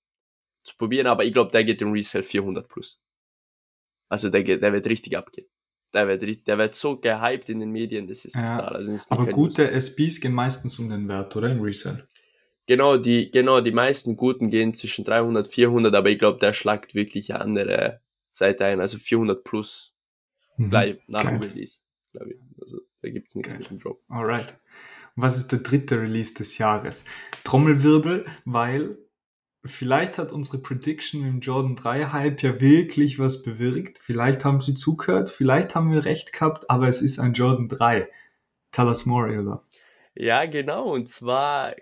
zu 0.64 0.76
probieren. 0.76 1.06
Aber 1.06 1.24
ich 1.24 1.32
glaube, 1.32 1.50
der 1.50 1.64
geht 1.64 1.82
im 1.82 1.92
Resell 1.92 2.22
400 2.22 2.68
plus. 2.68 3.02
Also 4.08 4.28
der, 4.28 4.42
der 4.42 4.72
wird 4.72 4.86
richtig 4.86 5.16
abgehen. 5.16 5.48
Der 5.92 6.06
wird, 6.06 6.22
richtig, 6.22 6.44
der 6.44 6.56
wird 6.58 6.74
so 6.74 6.96
gehypt 6.98 7.48
in 7.48 7.58
den 7.60 7.70
Medien, 7.72 8.06
das 8.06 8.24
ist 8.24 8.36
Ja. 8.36 8.42
brutal. 8.42 8.76
Also 8.76 8.94
Aber 9.10 9.26
gute 9.32 9.70
SBs 9.70 10.20
gehen 10.20 10.32
meistens 10.32 10.78
um 10.78 10.88
den 10.88 11.08
Wert, 11.08 11.34
oder? 11.34 11.50
Im 11.50 11.60
Resell. 11.60 12.04
Genau, 12.66 12.96
die, 12.96 13.30
genau, 13.32 13.60
die 13.60 13.72
meisten 13.72 14.16
guten 14.16 14.50
gehen 14.50 14.72
zwischen 14.74 15.04
300, 15.04 15.48
400, 15.48 15.92
aber 15.94 16.10
ich 16.10 16.18
glaube, 16.20 16.38
der 16.38 16.52
schlagt 16.52 16.94
wirklich 16.94 17.34
eine 17.34 17.40
andere 17.42 18.00
Seite 18.32 18.64
ein, 18.66 18.80
also 18.80 18.98
400 18.98 19.42
plus 19.42 19.94
Mhm. 20.56 20.68
gleich 20.68 20.98
nach 21.08 21.24
dem. 21.24 21.38
Release, 21.40 21.82
glaube 22.12 22.32
ich. 22.34 22.40
Also 22.60 22.80
da 23.02 23.08
gibt's 23.10 23.34
nichts 23.34 23.52
Geil. 23.52 23.60
mit 23.62 23.70
dem 23.70 23.78
Drop. 23.80 24.00
Alright. 24.08 24.54
Und 25.16 25.22
was 25.24 25.36
ist 25.36 25.50
der 25.50 25.60
dritte 25.60 26.00
Release 26.00 26.34
des 26.34 26.58
Jahres? 26.58 27.04
Trommelwirbel, 27.42 28.26
weil 28.44 28.96
vielleicht 29.64 30.18
hat 30.18 30.32
unsere 30.32 30.58
Prediction 30.58 31.24
im 31.24 31.40
Jordan 31.40 31.76
3 31.76 32.06
Hype 32.06 32.42
ja 32.42 32.60
wirklich 32.60 33.18
was 33.18 33.42
bewirkt. 33.42 33.98
Vielleicht 33.98 34.44
haben 34.44 34.60
sie 34.60 34.74
zugehört, 34.74 35.30
vielleicht 35.30 35.74
haben 35.74 35.92
wir 35.92 36.04
recht 36.04 36.32
gehabt, 36.32 36.68
aber 36.70 36.88
es 36.88 37.02
ist 37.02 37.18
ein 37.18 37.34
Jordan 37.34 37.68
3. 37.68 38.08
Tell 38.72 38.86
us 38.86 39.06
more, 39.06 39.32
Ilda. 39.32 39.60
Ja, 40.14 40.46
genau, 40.46 40.92
und 40.92 41.08
zwar, 41.08 41.74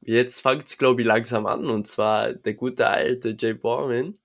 jetzt 0.00 0.40
fängt's 0.40 0.78
glaube 0.78 1.02
ich, 1.02 1.06
langsam 1.06 1.46
an, 1.46 1.66
und 1.66 1.86
zwar 1.86 2.32
der 2.32 2.54
gute 2.54 2.88
alte 2.88 3.36
Jay 3.38 3.54
Borman 3.54 4.18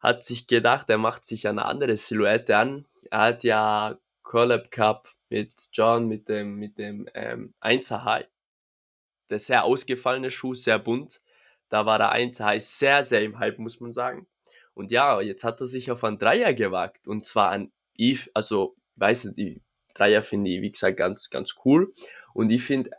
hat 0.00 0.22
sich 0.22 0.46
gedacht, 0.46 0.88
er 0.90 0.98
macht 0.98 1.24
sich 1.24 1.48
eine 1.48 1.64
andere 1.64 1.96
Silhouette 1.96 2.56
an. 2.56 2.86
Er 3.10 3.20
hat 3.20 3.44
ja 3.44 3.98
Collab 4.22 4.70
Cup 4.70 5.08
mit 5.28 5.52
John, 5.72 6.06
mit 6.06 6.28
dem, 6.28 6.56
mit 6.56 6.78
dem 6.78 7.08
ähm, 7.14 7.54
1er 7.60 8.04
High. 8.04 8.26
Der 9.30 9.38
sehr 9.38 9.64
ausgefallene 9.64 10.30
Schuh, 10.30 10.54
sehr 10.54 10.78
bunt. 10.78 11.20
Da 11.68 11.86
war 11.86 11.98
der 11.98 12.14
1er 12.14 12.44
High 12.44 12.64
sehr, 12.64 13.02
sehr 13.02 13.22
im 13.22 13.38
Hype, 13.38 13.58
muss 13.58 13.80
man 13.80 13.92
sagen. 13.92 14.26
Und 14.74 14.90
ja, 14.90 15.20
jetzt 15.20 15.44
hat 15.44 15.60
er 15.60 15.66
sich 15.66 15.90
auf 15.90 16.04
einen 16.04 16.18
Dreier 16.18 16.52
gewagt. 16.54 17.08
Und 17.08 17.24
zwar 17.24 17.50
an 17.50 17.72
Eve, 17.96 18.28
also, 18.34 18.76
weiß 18.96 19.24
nicht, 19.24 19.36
die 19.38 19.62
Dreier 19.94 20.22
finde 20.22 20.50
ich, 20.50 20.60
wie 20.60 20.70
gesagt, 20.70 20.98
ganz, 20.98 21.30
ganz 21.30 21.54
cool. 21.64 21.92
Und 22.34 22.50
ich 22.50 22.62
finde, 22.62 22.90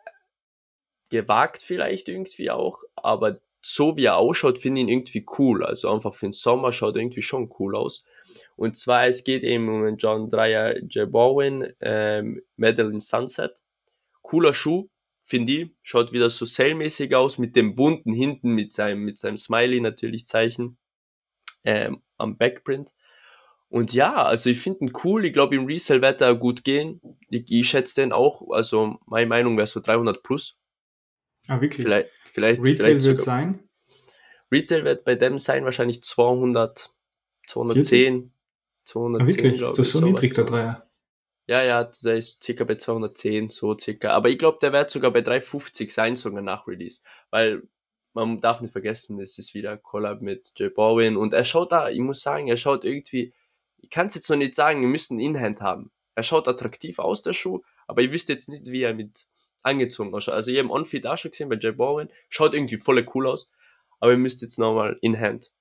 gewagt 1.09 1.61
vielleicht 1.61 2.09
irgendwie 2.09 2.49
auch, 2.51 2.83
aber 2.95 3.39
so 3.61 3.97
wie 3.97 4.05
er 4.05 4.17
ausschaut, 4.17 4.59
finde 4.59 4.81
ich 4.81 4.87
ihn 4.87 4.89
irgendwie 4.89 5.25
cool. 5.37 5.63
Also 5.63 5.89
einfach 5.91 6.13
für 6.13 6.27
den 6.27 6.33
Sommer 6.33 6.71
schaut 6.71 6.95
er 6.95 7.01
irgendwie 7.01 7.21
schon 7.21 7.49
cool 7.59 7.75
aus. 7.75 8.03
Und 8.55 8.77
zwar, 8.77 9.07
es 9.07 9.23
geht 9.23 9.43
eben 9.43 9.67
um 9.67 9.95
John 9.97 10.29
Dreyer 10.29 10.79
J. 10.83 11.11
Bowen, 11.11 11.73
ähm, 11.81 12.41
Medal 12.55 12.91
in 12.91 12.99
Sunset. 12.99 13.59
Cooler 14.21 14.53
Schuh, 14.53 14.89
finde 15.27 15.51
ich. 15.51 15.69
Schaut 15.81 16.13
wieder 16.13 16.29
so 16.29 16.45
sale-mäßig 16.45 17.13
aus, 17.13 17.37
mit 17.37 17.55
dem 17.55 17.75
bunten 17.75 18.13
hinten, 18.13 18.51
mit 18.55 18.71
seinem, 18.71 19.03
mit 19.03 19.17
seinem 19.17 19.37
Smiley 19.37 19.81
natürlich 19.81 20.25
Zeichen 20.25 20.77
ähm, 21.65 22.01
am 22.17 22.37
Backprint. 22.37 22.93
Und 23.69 23.93
ja, 23.93 24.15
also 24.15 24.49
ich 24.49 24.59
finde 24.59 24.85
ihn 24.85 24.93
cool. 25.03 25.25
Ich 25.25 25.33
glaube, 25.33 25.55
im 25.55 25.65
Resale 25.65 26.01
wird 26.01 26.21
er 26.21 26.33
gut 26.35 26.63
gehen. 26.63 27.01
Ich, 27.29 27.51
ich 27.51 27.67
schätze 27.67 28.01
den 28.01 28.13
auch. 28.13 28.49
Also 28.51 28.97
meine 29.05 29.27
Meinung 29.27 29.57
wäre 29.57 29.67
so 29.67 29.81
300 29.81 30.23
plus. 30.23 30.57
Ah, 31.47 31.59
wirklich? 31.59 31.85
Vielleicht, 31.85 32.09
vielleicht, 32.31 32.61
Retail 32.61 32.75
vielleicht 32.75 33.05
wird 33.05 33.21
sein? 33.21 33.59
Retail 34.49 34.85
wird 34.85 35.03
bei 35.03 35.15
dem 35.15 35.37
sein 35.37 35.65
wahrscheinlich 35.65 36.01
200, 36.01 36.89
210, 37.47 38.31
210, 38.85 39.21
Ah, 39.21 39.27
wirklich? 39.27 39.61
Ist 39.61 39.77
das 39.77 39.91
so 39.91 40.05
niedrig, 40.05 40.33
der. 40.33 40.45
Dreier? 40.45 40.86
Ja, 41.47 41.63
ja, 41.63 41.83
der 41.85 42.17
ist 42.17 42.43
circa 42.43 42.65
bei 42.65 42.75
210, 42.75 43.49
so 43.49 43.77
circa. 43.77 44.11
Aber 44.11 44.29
ich 44.29 44.37
glaube, 44.37 44.57
der 44.61 44.73
wird 44.73 44.89
sogar 44.89 45.11
bei 45.11 45.21
350 45.21 45.93
sein, 45.93 46.15
sogar 46.17 46.41
nach 46.41 46.67
Release. 46.67 47.01
Weil 47.29 47.63
man 48.13 48.41
darf 48.41 48.61
nicht 48.61 48.71
vergessen, 48.71 49.19
es 49.19 49.37
ist 49.37 49.53
wieder 49.53 49.77
Collab 49.77 50.21
mit 50.21 50.51
J. 50.57 50.73
Bowen 50.73 51.15
und 51.17 51.33
er 51.33 51.45
schaut 51.45 51.71
da, 51.71 51.89
ich 51.89 51.99
muss 51.99 52.21
sagen, 52.21 52.47
er 52.47 52.57
schaut 52.57 52.83
irgendwie, 52.83 53.33
ich 53.77 53.89
kann 53.89 54.07
es 54.07 54.15
jetzt 54.15 54.29
noch 54.29 54.37
nicht 54.37 54.55
sagen, 54.55 54.81
wir 54.81 54.87
müssen 54.89 55.19
ihn 55.19 55.35
in 55.35 55.41
Hand 55.41 55.61
haben. 55.61 55.91
Er 56.15 56.23
schaut 56.23 56.47
attraktiv 56.47 56.99
aus, 56.99 57.21
der 57.21 57.33
Schuh, 57.33 57.61
aber 57.85 58.01
ich 58.01 58.11
wüsste 58.11 58.33
jetzt 58.33 58.49
nicht, 58.49 58.71
wie 58.71 58.81
er 58.81 58.95
mit 58.95 59.27
angezogen 59.61 60.13
ausschaut. 60.15 60.33
Also 60.33 60.51
ich 60.51 60.57
habe 60.57 60.69
On-Feed 60.71 61.05
auch 61.05 61.17
schon 61.17 61.31
gesehen 61.31 61.47
bei 61.49 61.55
J. 61.55 61.77
Bowen, 61.77 62.09
schaut 62.27 62.55
irgendwie 62.55 62.77
voll 62.77 63.05
cool 63.13 63.27
aus, 63.27 63.51
aber 63.99 64.11
ihr 64.11 64.17
müsst 64.17 64.41
jetzt 64.41 64.57
nochmal 64.57 64.97
in 65.01 65.17
Hand 65.19 65.51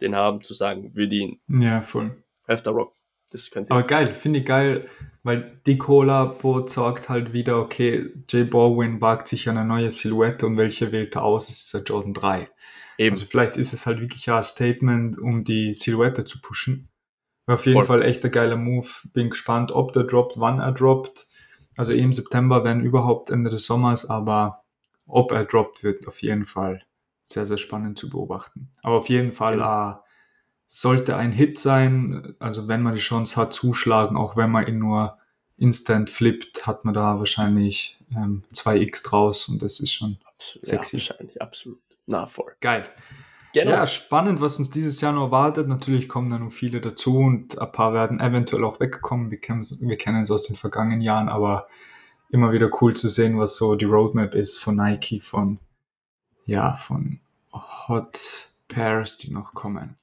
den 0.00 0.14
haben, 0.14 0.42
zu 0.42 0.54
sagen, 0.54 0.94
würde 0.94 1.14
ihn 1.14 1.40
Ja, 1.48 1.82
voll. 1.82 2.22
öfter 2.46 2.70
rocken. 2.72 2.96
Das 3.36 3.50
könnte 3.50 3.70
Aber 3.72 3.82
geil, 3.82 4.14
finde 4.14 4.38
ich 4.40 4.46
geil, 4.46 4.86
weil 5.22 5.60
die 5.66 5.76
Collabo 5.76 6.66
sagt 6.66 7.08
halt 7.08 7.32
wieder, 7.32 7.58
okay, 7.58 8.10
Jay 8.30 8.44
Baldwin 8.44 9.00
wagt 9.00 9.28
sich 9.28 9.48
an 9.48 9.58
eine 9.58 9.68
neue 9.68 9.90
Silhouette 9.90 10.46
und 10.46 10.56
welche 10.56 10.90
wählt 10.92 11.16
er 11.16 11.24
aus? 11.24 11.48
Es 11.50 11.62
ist 11.62 11.74
der 11.74 11.82
Jordan 11.82 12.14
3. 12.14 12.48
eben. 12.98 13.14
Also 13.14 13.26
vielleicht 13.26 13.56
ist 13.56 13.72
es 13.74 13.84
halt 13.86 14.00
wirklich 14.00 14.30
ein 14.30 14.42
Statement, 14.42 15.18
um 15.18 15.44
die 15.44 15.74
Silhouette 15.74 16.24
zu 16.24 16.40
pushen. 16.40 16.88
War 17.44 17.56
auf 17.56 17.66
jeden 17.66 17.76
Voll. 17.76 17.84
Fall 17.84 18.02
echt 18.02 18.24
ein 18.24 18.30
geiler 18.30 18.56
Move. 18.56 18.88
Bin 19.12 19.30
gespannt, 19.30 19.70
ob 19.70 19.92
der 19.92 20.04
droppt, 20.04 20.40
wann 20.40 20.58
er 20.60 20.72
droppt. 20.72 21.26
Also 21.76 21.92
eh 21.92 22.00
im 22.00 22.12
September, 22.14 22.64
wenn 22.64 22.80
überhaupt 22.80 23.30
Ende 23.30 23.50
des 23.50 23.66
Sommers, 23.66 24.08
aber 24.08 24.64
ob 25.06 25.30
er 25.30 25.44
droppt, 25.44 25.84
wird 25.84 26.08
auf 26.08 26.22
jeden 26.22 26.46
Fall 26.46 26.82
sehr, 27.22 27.44
sehr 27.44 27.58
spannend 27.58 27.98
zu 27.98 28.08
beobachten. 28.08 28.70
Aber 28.82 28.96
auf 28.96 29.08
jeden 29.10 29.32
Fall 29.32 29.54
Genau. 29.56 29.66
Sollte 30.66 31.16
ein 31.16 31.32
Hit 31.32 31.58
sein, 31.58 32.34
also 32.38 32.68
wenn 32.68 32.82
man 32.82 32.94
die 32.94 33.00
Chance 33.00 33.36
hat, 33.36 33.52
zuschlagen, 33.52 34.16
auch 34.16 34.36
wenn 34.36 34.50
man 34.50 34.66
ihn 34.66 34.78
nur 34.78 35.18
instant 35.56 36.10
flippt, 36.10 36.66
hat 36.66 36.84
man 36.84 36.94
da 36.94 37.18
wahrscheinlich 37.18 37.98
ähm, 38.14 38.42
2x 38.52 39.04
draus 39.04 39.48
und 39.48 39.62
das 39.62 39.80
ist 39.80 39.92
schon 39.92 40.18
Absolut, 40.26 40.66
sexy. 40.66 40.96
Ja, 40.96 41.10
wahrscheinlich, 41.10 41.42
absolut. 41.42 41.80
Na, 42.06 42.26
voll. 42.26 42.54
geil. 42.60 42.88
Genau. 43.54 43.70
Ja, 43.70 43.86
spannend, 43.86 44.42
was 44.42 44.58
uns 44.58 44.68
dieses 44.70 45.00
Jahr 45.00 45.12
noch 45.12 45.26
erwartet. 45.26 45.66
Natürlich 45.66 46.10
kommen 46.10 46.28
da 46.28 46.38
noch 46.38 46.52
viele 46.52 46.82
dazu 46.82 47.16
und 47.20 47.58
ein 47.58 47.72
paar 47.72 47.94
werden 47.94 48.20
eventuell 48.20 48.64
auch 48.64 48.80
wegkommen. 48.80 49.30
Wir 49.30 49.40
kennen, 49.40 49.64
wir 49.80 49.96
kennen 49.96 50.22
es 50.22 50.30
aus 50.30 50.42
den 50.42 50.56
vergangenen 50.56 51.00
Jahren, 51.00 51.30
aber 51.30 51.66
immer 52.30 52.52
wieder 52.52 52.70
cool 52.82 52.94
zu 52.94 53.08
sehen, 53.08 53.38
was 53.38 53.56
so 53.56 53.74
die 53.74 53.86
Roadmap 53.86 54.34
ist 54.34 54.58
von 54.58 54.76
Nike, 54.76 55.20
von, 55.20 55.58
ja, 56.44 56.74
von 56.74 57.20
Hot 57.54 58.50
Pairs, 58.68 59.16
die 59.16 59.30
noch 59.30 59.54
kommen. 59.54 59.96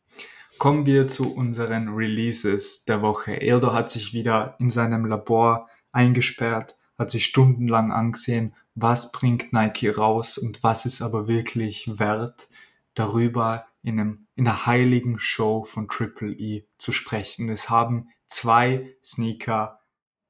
Kommen 0.63 0.86
wir 0.86 1.10
zu 1.10 1.36
unseren 1.36 1.89
Releases 1.89 2.86
der 2.86 3.02
Woche. 3.02 3.41
Eldo 3.41 3.73
hat 3.73 3.89
sich 3.89 4.13
wieder 4.13 4.56
in 4.60 4.69
seinem 4.69 5.04
Labor 5.04 5.67
eingesperrt, 5.91 6.78
hat 6.97 7.12
sich 7.12 7.26
stundenlang 7.26 7.91
angesehen, 7.91 8.56
was 8.73 9.12
bringt 9.12 9.52
Nike 9.52 9.89
raus 9.89 10.38
und 10.38 10.63
was 10.63 10.86
ist 10.86 11.02
aber 11.02 11.28
wirklich 11.28 11.99
wert, 11.99 12.47
darüber 12.93 13.65
in, 13.82 13.99
einem, 13.99 14.28
in 14.36 14.47
einer 14.47 14.65
heiligen 14.65 15.19
Show 15.19 15.65
von 15.65 15.89
Triple 15.89 16.32
E 16.32 16.65
zu 16.78 16.93
sprechen. 16.93 17.49
Es 17.49 17.69
haben 17.69 18.08
zwei 18.28 18.95
Sneaker 19.04 19.82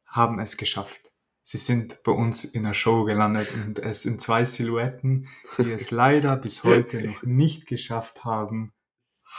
haben 0.08 0.40
es 0.40 0.58
geschafft. 0.58 1.12
Sie 1.44 1.60
sind 1.60 2.02
bei 2.02 2.12
uns 2.12 2.44
in 2.44 2.64
der 2.64 2.74
Show 2.74 3.04
gelandet 3.04 3.54
und 3.54 3.78
es 3.78 4.02
sind 4.02 4.20
zwei 4.20 4.46
Silhouetten, 4.46 5.28
die 5.60 5.72
es 5.72 5.92
leider 5.92 6.36
bis 6.38 6.64
heute 6.64 7.04
noch 7.04 7.22
nicht 7.22 7.68
geschafft 7.68 8.26
haben, 8.26 8.74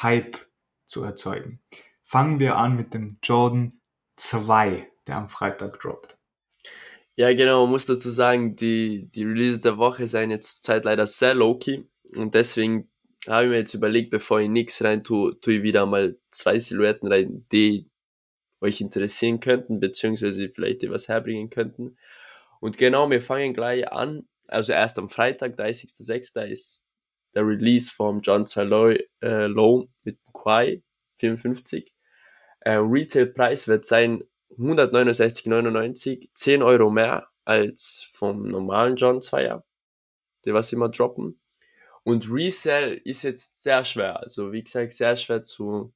Hype 0.00 0.38
zu 0.94 1.02
erzeugen. 1.02 1.60
Fangen 2.04 2.38
wir 2.38 2.56
an 2.56 2.76
mit 2.76 2.94
dem 2.94 3.18
Jordan 3.22 3.80
2, 4.16 4.88
der 5.08 5.16
am 5.16 5.28
Freitag 5.28 5.80
droppt. 5.80 6.16
Ja, 7.16 7.32
genau, 7.34 7.62
man 7.62 7.72
muss 7.72 7.86
dazu 7.86 8.10
sagen, 8.10 8.54
die, 8.54 9.08
die 9.08 9.24
Releases 9.24 9.62
der 9.62 9.76
Woche 9.76 10.06
seien 10.06 10.30
jetzt 10.30 10.62
zur 10.62 10.74
Zeit 10.74 10.84
leider 10.84 11.06
sehr 11.06 11.34
low-key 11.34 11.82
und 12.16 12.34
deswegen 12.34 12.88
habe 13.26 13.44
ich 13.44 13.50
mir 13.50 13.58
jetzt 13.58 13.74
überlegt, 13.74 14.10
bevor 14.10 14.40
ich 14.40 14.48
nichts 14.48 14.82
rein 14.84 15.02
tue, 15.02 15.38
tue 15.40 15.54
ich 15.54 15.62
wieder 15.62 15.86
mal 15.86 16.16
zwei 16.30 16.58
Silhouetten 16.58 17.10
rein, 17.10 17.46
die 17.50 17.90
euch 18.60 18.80
interessieren 18.80 19.40
könnten, 19.40 19.80
beziehungsweise 19.80 20.48
vielleicht 20.48 20.82
die 20.82 20.90
was 20.90 21.08
herbringen 21.08 21.50
könnten. 21.50 21.96
Und 22.60 22.78
genau, 22.78 23.10
wir 23.10 23.22
fangen 23.22 23.52
gleich 23.52 23.90
an. 23.90 24.28
Also 24.46 24.72
erst 24.72 24.98
am 24.98 25.08
Freitag, 25.08 25.58
30.06. 25.58 26.44
ist 26.46 26.86
der 27.34 27.46
Release 27.46 27.90
vom 27.90 28.20
John 28.20 28.46
2 28.46 28.64
Low, 28.64 28.90
äh, 29.22 29.46
Low 29.46 29.88
mit 30.02 30.18
Quai 30.32 30.82
54. 31.16 31.92
Äh, 32.60 32.76
Retail-Preis 32.76 33.68
wird 33.68 33.84
sein 33.84 34.24
169,99, 34.58 36.28
10 36.34 36.62
Euro 36.62 36.90
mehr 36.90 37.28
als 37.44 38.08
vom 38.12 38.48
normalen 38.48 38.96
John 38.96 39.20
2er, 39.20 39.62
der 40.44 40.54
was 40.54 40.72
immer 40.72 40.88
droppen. 40.88 41.40
Und 42.04 42.30
Resell 42.30 43.00
ist 43.04 43.22
jetzt 43.22 43.62
sehr 43.62 43.82
schwer. 43.84 44.20
Also 44.20 44.52
wie 44.52 44.62
gesagt, 44.62 44.92
sehr 44.92 45.16
schwer 45.16 45.42
zu 45.42 45.92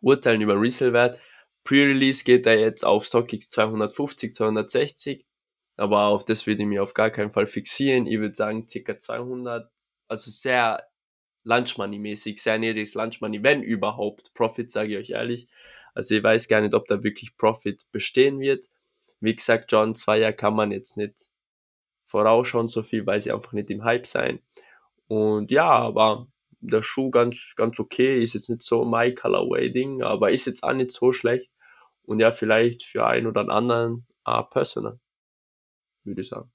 urteilen 0.00 0.40
über 0.40 0.60
Resell-Wert. 0.60 1.18
Pre-Release 1.64 2.24
geht 2.24 2.44
er 2.46 2.58
jetzt 2.58 2.84
auf 2.84 3.04
StockX 3.04 3.48
250, 3.48 4.34
260. 4.34 5.24
Aber 5.76 6.06
auf 6.06 6.24
das 6.24 6.46
würde 6.46 6.62
ich 6.62 6.68
mir 6.68 6.82
auf 6.82 6.92
gar 6.92 7.10
keinen 7.10 7.32
Fall 7.32 7.46
fixieren. 7.46 8.06
Ich 8.06 8.18
würde 8.18 8.34
sagen 8.34 8.66
ca. 8.66 8.98
200. 8.98 9.70
Also 10.12 10.30
sehr 10.30 10.86
Lunch 11.42 11.78
Money 11.78 11.98
mäßig, 11.98 12.42
sehr 12.42 12.58
niedriges 12.58 12.92
Lunch 12.92 13.22
Money, 13.22 13.42
wenn 13.42 13.62
überhaupt. 13.62 14.34
Profit, 14.34 14.70
sage 14.70 14.92
ich 14.92 14.98
euch 14.98 15.10
ehrlich. 15.10 15.48
Also 15.94 16.14
ich 16.14 16.22
weiß 16.22 16.48
gar 16.48 16.60
nicht, 16.60 16.74
ob 16.74 16.86
da 16.86 17.02
wirklich 17.02 17.34
Profit 17.38 17.90
bestehen 17.92 18.38
wird. 18.38 18.66
Wie 19.20 19.34
gesagt, 19.34 19.72
John 19.72 19.94
Zweier 19.94 20.34
kann 20.34 20.54
man 20.54 20.70
jetzt 20.70 20.98
nicht 20.98 21.14
vorausschauen 22.04 22.68
so 22.68 22.82
viel, 22.82 23.06
weil 23.06 23.22
sie 23.22 23.32
einfach 23.32 23.54
nicht 23.54 23.70
im 23.70 23.84
Hype 23.84 24.06
sein. 24.06 24.40
Und 25.08 25.50
ja, 25.50 25.70
aber 25.70 26.26
der 26.60 26.82
Schuh 26.82 27.10
ganz, 27.10 27.54
ganz 27.56 27.80
okay, 27.80 28.22
ist 28.22 28.34
jetzt 28.34 28.50
nicht 28.50 28.60
so 28.60 28.84
my 28.84 29.14
Colorway-Ding, 29.14 30.02
aber 30.02 30.30
ist 30.30 30.44
jetzt 30.44 30.62
auch 30.62 30.74
nicht 30.74 30.92
so 30.92 31.12
schlecht. 31.12 31.50
Und 32.02 32.20
ja, 32.20 32.32
vielleicht 32.32 32.82
für 32.82 33.06
einen 33.06 33.26
oder 33.26 33.48
anderen 33.48 34.06
uh, 34.28 34.42
Personal, 34.42 35.00
würde 36.04 36.20
ich 36.20 36.28
sagen. 36.28 36.52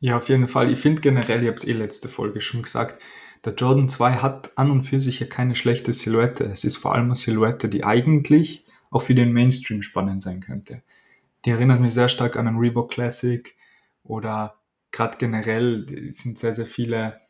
Ja, 0.00 0.16
auf 0.16 0.28
jeden 0.30 0.48
Fall. 0.48 0.70
Ich 0.72 0.78
finde 0.78 1.02
generell, 1.02 1.42
ich 1.42 1.46
habe 1.46 1.56
es 1.56 1.66
eh 1.66 1.72
letzte 1.72 2.08
Folge 2.08 2.40
schon 2.40 2.62
gesagt, 2.62 2.98
der 3.44 3.54
Jordan 3.54 3.88
2 3.88 4.16
hat 4.16 4.56
an 4.56 4.70
und 4.70 4.82
für 4.82 4.98
sich 4.98 5.20
ja 5.20 5.26
keine 5.26 5.54
schlechte 5.54 5.92
Silhouette. 5.92 6.44
Es 6.44 6.64
ist 6.64 6.76
vor 6.76 6.94
allem 6.94 7.04
eine 7.06 7.14
Silhouette, 7.14 7.68
die 7.68 7.84
eigentlich 7.84 8.64
auch 8.90 9.02
für 9.02 9.14
den 9.14 9.32
Mainstream 9.32 9.82
spannend 9.82 10.22
sein 10.22 10.40
könnte. 10.40 10.82
Die 11.44 11.50
erinnert 11.50 11.80
mich 11.80 11.94
sehr 11.94 12.08
stark 12.08 12.36
an 12.36 12.48
einen 12.48 12.58
Reebok 12.58 12.90
Classic 12.90 13.56
oder 14.02 14.56
gerade 14.90 15.16
generell 15.18 15.86
sind 16.12 16.38
sehr, 16.38 16.54
sehr 16.54 16.66
viele 16.66 17.20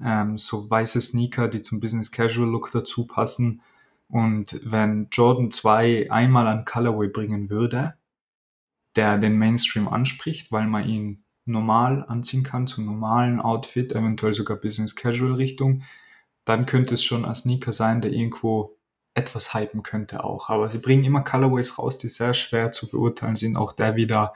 ähm, 0.00 0.38
so 0.38 0.68
weiße 0.68 1.00
Sneaker, 1.00 1.48
die 1.48 1.62
zum 1.62 1.80
Business 1.80 2.10
Casual 2.12 2.48
Look 2.48 2.70
dazu 2.72 3.06
passen. 3.06 3.62
Und 4.08 4.60
wenn 4.64 5.08
Jordan 5.10 5.50
2 5.50 6.10
einmal 6.10 6.46
an 6.48 6.64
Colorway 6.64 7.08
bringen 7.08 7.50
würde, 7.50 7.94
der 8.96 9.18
den 9.18 9.38
Mainstream 9.38 9.88
anspricht, 9.88 10.50
weil 10.52 10.66
man 10.66 10.88
ihn 10.88 11.24
normal 11.48 12.04
anziehen 12.06 12.42
kann, 12.42 12.66
zum 12.66 12.84
normalen 12.84 13.40
Outfit, 13.40 13.92
eventuell 13.92 14.34
sogar 14.34 14.56
Business 14.56 14.94
Casual 14.94 15.34
Richtung, 15.34 15.82
dann 16.44 16.66
könnte 16.66 16.94
es 16.94 17.04
schon 17.04 17.24
ein 17.24 17.34
Sneaker 17.34 17.72
sein, 17.72 18.00
der 18.00 18.12
irgendwo 18.12 18.76
etwas 19.14 19.54
hypen 19.54 19.82
könnte 19.82 20.24
auch. 20.24 20.48
Aber 20.48 20.68
sie 20.68 20.78
bringen 20.78 21.04
immer 21.04 21.22
Colorways 21.22 21.78
raus, 21.78 21.98
die 21.98 22.08
sehr 22.08 22.34
schwer 22.34 22.70
zu 22.70 22.88
beurteilen 22.88 23.36
sind. 23.36 23.56
Auch 23.56 23.72
der 23.72 23.96
wieder 23.96 24.34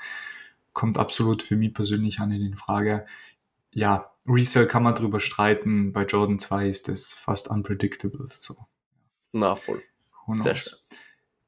kommt 0.73 0.97
absolut 0.97 1.43
für 1.43 1.57
mich 1.57 1.73
persönlich 1.73 2.19
an 2.19 2.33
in 2.33 2.57
Frage. 2.57 3.07
Ja, 3.73 4.11
Resale 4.27 4.67
kann 4.67 4.83
man 4.83 4.95
drüber 4.95 5.21
streiten. 5.21 5.93
Bei 5.93 6.05
Jordan 6.05 6.39
2 6.39 6.69
ist 6.69 6.89
es 6.89 7.13
fast 7.13 7.49
unpredictable. 7.49 8.27
So. 8.31 8.57
Na, 9.33 9.55
voll. 9.55 9.83
Sehr 10.37 10.57
schön. 10.57 10.79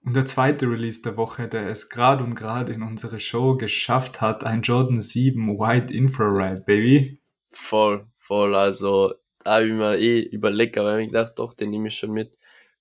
Und 0.05 0.15
der 0.15 0.27
zweite 0.27 0.67
Release 0.67 1.01
der 1.03 1.17
Woche, 1.17 1.49
der 1.49 1.69
es 1.69 1.89
gerade 1.89 2.23
und 2.23 2.35
gerade 2.35 2.73
in 2.73 2.83
unsere 2.83 3.21
Show 3.21 3.57
geschafft 3.57 4.21
hat, 4.21 4.45
ein 4.45 4.63
Jordan 4.63 5.01
7 5.01 5.59
White 5.59 5.95
Infrared, 5.95 6.67
Baby. 6.67 7.23
Voll, 7.51 8.07
voll. 8.17 8.55
Also, 8.55 9.15
da 9.39 9.55
habe 9.55 9.67
ich 9.67 9.73
mir 9.73 9.97
eh 9.97 10.21
überlegt, 10.21 10.77
aber 10.77 10.99
ich 10.99 11.09
gedacht, 11.09 11.33
doch, 11.37 11.55
den 11.55 11.71
nehme 11.71 11.89
ich 11.89 11.97
schon 11.97 12.13
mit. 12.13 12.39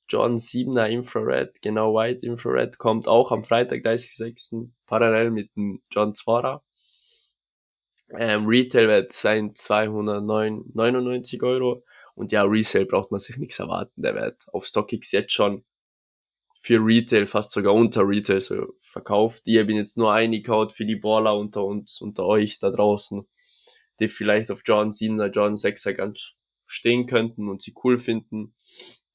Jordan 0.09 0.37
7er 0.37 0.87
Infrared, 0.87 1.61
genau 1.61 1.95
White 1.95 2.25
Infrared, 2.25 2.77
kommt 2.77 3.07
auch 3.07 3.31
am 3.31 3.43
Freitag, 3.43 3.85
30.06. 3.85 4.69
parallel 4.85 5.31
mit 5.31 5.55
dem 5.55 5.81
John 5.91 6.13
2 6.13 6.59
ähm, 8.17 8.45
Retail 8.45 8.87
wird 8.87 9.11
sein 9.11 9.55
299 9.55 11.41
Euro. 11.43 11.83
Und 12.15 12.31
ja, 12.31 12.43
Resale 12.43 12.85
braucht 12.85 13.11
man 13.11 13.19
sich 13.19 13.37
nichts 13.37 13.59
erwarten. 13.59 14.01
Der 14.01 14.15
wird 14.15 14.45
auf 14.53 14.65
StockX 14.65 15.11
jetzt 15.11 15.33
schon 15.33 15.63
für 16.63 16.79
Retail, 16.79 17.27
fast 17.27 17.51
sogar 17.51 17.73
unter 17.73 18.07
Retail 18.07 18.39
so 18.39 18.73
verkauft. 18.79 19.43
Ich 19.47 19.59
habe 19.59 19.71
ihn 19.71 19.77
jetzt 19.77 19.97
nur 19.97 20.13
eingekaut 20.13 20.71
für 20.71 20.85
die 20.85 20.95
Baller 20.95 21.37
unter 21.37 21.65
uns, 21.65 21.99
unter 21.99 22.25
euch 22.25 22.57
da 22.57 22.69
draußen, 22.69 23.27
die 23.99 24.07
vielleicht 24.07 24.49
auf 24.49 24.61
John 24.63 24.89
7er, 24.89 25.27
John 25.27 25.55
6er 25.55 25.91
ganz 25.91 26.35
stehen 26.65 27.05
könnten 27.05 27.49
und 27.49 27.61
sie 27.61 27.75
cool 27.83 27.97
finden. 27.97 28.55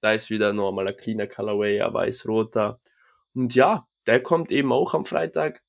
Da 0.01 0.13
ist 0.13 0.29
wieder 0.29 0.53
normal 0.53 0.89
ein 0.89 0.97
cleaner 0.99 1.27
Colorway, 1.27 1.81
ein 1.81 1.95
weiß-roter. 1.95 2.83
Und 3.33 3.55
ja, 3.55 3.89
der 4.07 4.23
kommt 4.23 4.53
eben 4.53 4.71
auch 4.71 4.93
am 4.93 5.07
Freitag. 5.07 5.65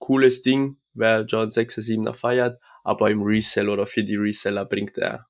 Cooles 0.00 0.42
Ding, 0.42 0.80
wer 0.92 1.20
John 1.20 1.50
6er, 1.50 1.82
7er 1.82 2.14
feiert, 2.14 2.60
aber 2.82 3.12
im 3.12 3.22
Resell 3.22 3.68
oder 3.68 3.86
für 3.86 4.02
die 4.02 4.16
Reseller 4.16 4.64
bringt 4.64 4.98
er. 4.98 5.28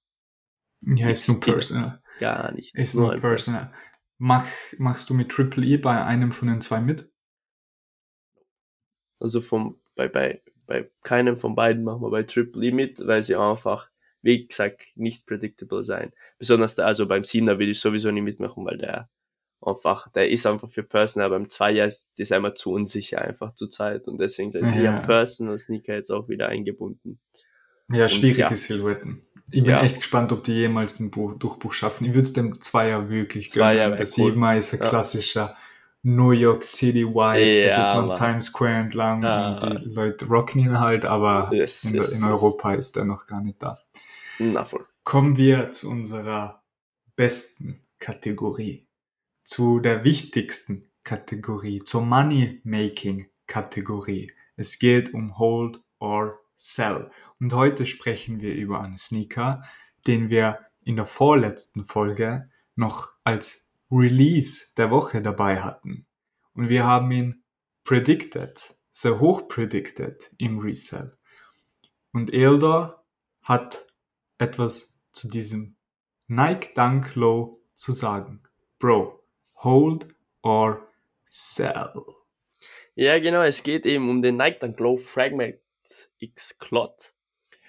Ja, 0.80 1.10
ist 1.10 1.28
nur 1.28 1.40
personal. 1.40 2.02
Gar 2.18 2.52
nichts. 2.52 2.80
Ist 2.80 2.94
nur 2.94 3.14
personal. 3.18 3.70
Mach, 4.18 4.46
machst 4.78 5.08
du 5.08 5.14
mit 5.14 5.30
Triple 5.30 5.64
E 5.64 5.76
bei 5.76 6.04
einem 6.04 6.32
von 6.32 6.48
den 6.48 6.60
zwei 6.60 6.80
mit? 6.80 7.10
Also 9.20 9.40
vom, 9.40 9.80
bei, 9.94 10.08
bei, 10.08 10.42
bei 10.66 10.90
keinem 11.02 11.38
von 11.38 11.54
beiden 11.54 11.84
machen 11.84 12.02
wir 12.02 12.10
bei 12.10 12.24
Triple 12.24 12.66
E 12.66 12.72
mit, 12.72 13.06
weil 13.06 13.22
sie 13.22 13.36
einfach, 13.36 13.90
wie 14.22 14.46
gesagt, 14.46 14.88
nicht 14.96 15.26
predictable 15.26 15.84
sein. 15.84 16.12
Besonders 16.38 16.74
da, 16.74 16.84
also 16.84 17.06
beim 17.06 17.24
Siebener 17.24 17.58
will 17.58 17.70
ich 17.70 17.80
sowieso 17.80 18.10
nicht 18.10 18.24
mitmachen, 18.24 18.64
weil 18.66 18.78
der 18.78 19.08
einfach, 19.60 20.08
der 20.08 20.30
ist 20.30 20.46
einfach 20.46 20.68
für 20.68 20.82
Personal, 20.82 21.30
beim 21.30 21.48
Zweier 21.48 21.86
ist 21.86 22.12
das 22.18 22.32
einmal 22.32 22.54
zu 22.54 22.72
unsicher 22.72 23.22
einfach 23.22 23.52
zur 23.52 23.68
Zeit 23.70 24.08
und 24.08 24.20
deswegen 24.20 24.50
sind 24.50 24.68
sie 24.68 24.78
ja 24.78 25.00
Personal 25.00 25.58
Sneaker 25.58 25.94
jetzt 25.94 26.10
auch 26.10 26.28
wieder 26.28 26.48
eingebunden. 26.48 27.20
Ja, 27.90 28.08
schwierige 28.08 28.40
ja. 28.40 28.56
Silhouetten. 28.56 29.22
Ich 29.50 29.62
bin 29.62 29.70
ja. 29.70 29.82
echt 29.82 29.96
gespannt, 29.96 30.30
ob 30.32 30.44
die 30.44 30.52
jemals 30.52 30.98
den 30.98 31.10
Buch, 31.10 31.32
Durchbruch 31.38 31.72
schaffen. 31.72 32.04
Ich 32.04 32.10
würde 32.10 32.20
es 32.22 32.34
dem 32.34 32.60
Zweier 32.60 33.08
wirklich 33.08 33.48
Zweier 33.48 33.90
gönnen. 33.90 33.96
Der 33.96 34.06
cool. 34.06 34.12
Siebener 34.12 34.56
ist 34.56 34.74
ein 34.74 34.80
klassischer 34.80 35.56
New 36.02 36.32
York 36.32 36.62
City 36.62 37.06
White. 37.06 37.68
Ja, 37.68 37.76
da 37.76 37.76
geht 37.76 37.96
man 37.96 38.08
Mann. 38.08 38.18
Times 38.18 38.46
Square 38.46 38.74
entlang 38.74 39.22
ja. 39.22 39.52
und 39.52 39.84
die 39.84 39.88
Leute 39.88 40.26
rocken 40.26 40.60
ihn 40.60 40.78
halt, 40.78 41.04
aber 41.04 41.50
yes, 41.52 41.84
in, 41.84 41.96
yes, 41.96 42.20
in, 42.20 42.28
Europa 42.28 42.74
yes. 42.74 42.88
ist 42.88 42.96
er 42.96 43.04
noch 43.04 43.26
gar 43.26 43.40
nicht 43.40 43.62
da. 43.62 43.78
Na 44.38 44.64
voll. 44.64 44.86
Kommen 45.02 45.36
wir 45.36 45.70
zu 45.70 45.90
unserer 45.90 46.62
besten 47.16 47.80
Kategorie. 47.98 48.86
Zu 49.44 49.80
der 49.80 50.04
wichtigsten 50.04 50.88
Kategorie, 51.04 51.82
zur 51.82 52.02
Money-Making-Kategorie. 52.02 54.30
Es 54.56 54.78
geht 54.78 55.14
um 55.14 55.38
Hold 55.38 55.80
or 56.00 56.38
Sell. 56.58 57.08
Und 57.38 57.52
heute 57.52 57.86
sprechen 57.86 58.40
wir 58.40 58.52
über 58.52 58.80
einen 58.80 58.96
Sneaker, 58.96 59.62
den 60.08 60.28
wir 60.28 60.58
in 60.82 60.96
der 60.96 61.06
vorletzten 61.06 61.84
Folge 61.84 62.50
noch 62.74 63.12
als 63.22 63.70
Release 63.90 64.74
der 64.76 64.90
Woche 64.90 65.22
dabei 65.22 65.60
hatten. 65.60 66.06
Und 66.54 66.68
wir 66.68 66.84
haben 66.84 67.10
ihn 67.12 67.44
predicted, 67.84 68.58
sehr 68.90 69.20
hoch 69.20 69.46
predicted 69.46 70.32
im 70.38 70.58
Resell. 70.58 71.16
Und 72.12 72.34
Eldor 72.34 73.04
hat 73.42 73.86
etwas 74.38 74.98
zu 75.12 75.30
diesem 75.30 75.76
Nike 76.26 76.74
Dunk 76.74 77.14
Low 77.14 77.62
zu 77.74 77.92
sagen. 77.92 78.42
Bro, 78.80 79.22
hold 79.62 80.08
or 80.42 80.88
sell. 81.28 82.04
Ja, 82.96 83.20
genau, 83.20 83.42
es 83.42 83.62
geht 83.62 83.86
eben 83.86 84.10
um 84.10 84.22
den 84.22 84.36
Nike 84.36 84.58
Dunk 84.58 84.80
Low 84.80 84.96
Fragment 84.96 85.60
X 86.18 86.58
Clot. 86.58 87.14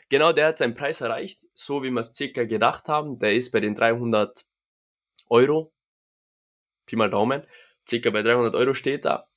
Genau, 0.09 0.31
der 0.31 0.47
hat 0.47 0.57
seinen 0.57 0.73
Preis 0.73 1.01
erreicht, 1.01 1.45
so 1.53 1.83
wie 1.83 1.91
wir 1.91 1.99
es 1.99 2.13
circa 2.13 2.43
gedacht 2.45 2.87
haben. 2.89 3.19
Der 3.19 3.33
ist 3.33 3.51
bei 3.51 3.59
den 3.59 3.75
300 3.75 4.45
Euro. 5.29 5.71
Pi 6.85 6.95
mal 6.95 7.09
Daumen. 7.09 7.43
Circa 7.87 8.09
bei 8.09 8.23
300 8.23 8.55
Euro 8.55 8.73
steht 8.73 9.05
da. 9.05 9.27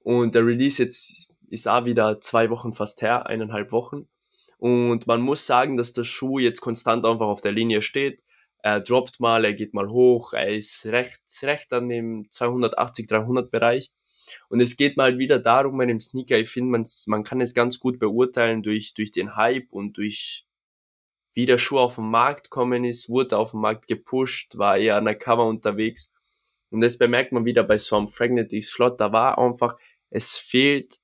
Und 0.00 0.34
der 0.34 0.46
Release 0.46 0.82
jetzt 0.82 1.34
ist 1.48 1.68
auch 1.68 1.84
wieder 1.84 2.20
zwei 2.20 2.50
Wochen 2.50 2.72
fast 2.72 3.02
her, 3.02 3.26
eineinhalb 3.26 3.72
Wochen. 3.72 4.08
Und 4.58 5.06
man 5.06 5.20
muss 5.20 5.46
sagen, 5.46 5.76
dass 5.76 5.92
der 5.92 6.04
Schuh 6.04 6.38
jetzt 6.38 6.60
konstant 6.60 7.04
einfach 7.04 7.26
auf 7.26 7.42
der 7.42 7.52
Linie 7.52 7.82
steht. 7.82 8.24
Er 8.58 8.80
droppt 8.80 9.20
mal, 9.20 9.44
er 9.44 9.52
geht 9.52 9.74
mal 9.74 9.90
hoch, 9.90 10.32
er 10.32 10.54
ist 10.54 10.86
recht, 10.86 11.20
recht 11.42 11.70
an 11.74 11.90
dem 11.90 12.30
280, 12.30 13.06
300 13.06 13.50
Bereich. 13.50 13.92
Und 14.48 14.60
es 14.60 14.76
geht 14.76 14.96
mal 14.96 15.18
wieder 15.18 15.38
darum 15.38 15.78
bei 15.78 15.86
dem 15.86 16.00
Sneaker, 16.00 16.38
ich 16.38 16.48
finde, 16.48 16.82
man, 17.06 17.24
kann 17.24 17.40
es 17.40 17.54
ganz 17.54 17.80
gut 17.80 17.98
beurteilen 17.98 18.62
durch, 18.62 18.94
durch 18.94 19.10
den 19.10 19.36
Hype 19.36 19.72
und 19.72 19.96
durch 19.96 20.46
wie 21.34 21.46
der 21.46 21.58
Schuh 21.58 21.78
auf 21.78 21.96
den 21.96 22.10
Markt 22.10 22.48
kommen 22.50 22.84
ist, 22.84 23.08
wurde 23.08 23.36
auf 23.36 23.50
den 23.50 23.60
Markt 23.60 23.88
gepusht, 23.88 24.56
war 24.56 24.78
eher 24.78 24.96
an 24.96 25.04
der 25.04 25.16
Cover 25.16 25.46
unterwegs. 25.46 26.12
Und 26.70 26.80
das 26.80 26.96
bemerkt 26.96 27.32
man 27.32 27.44
wieder 27.44 27.64
bei 27.64 27.76
so 27.76 27.96
einem 27.96 28.08
Fragmentic 28.08 28.64
Slot, 28.64 29.00
da 29.00 29.12
war 29.12 29.38
einfach, 29.38 29.76
es 30.10 30.36
fehlt 30.36 31.00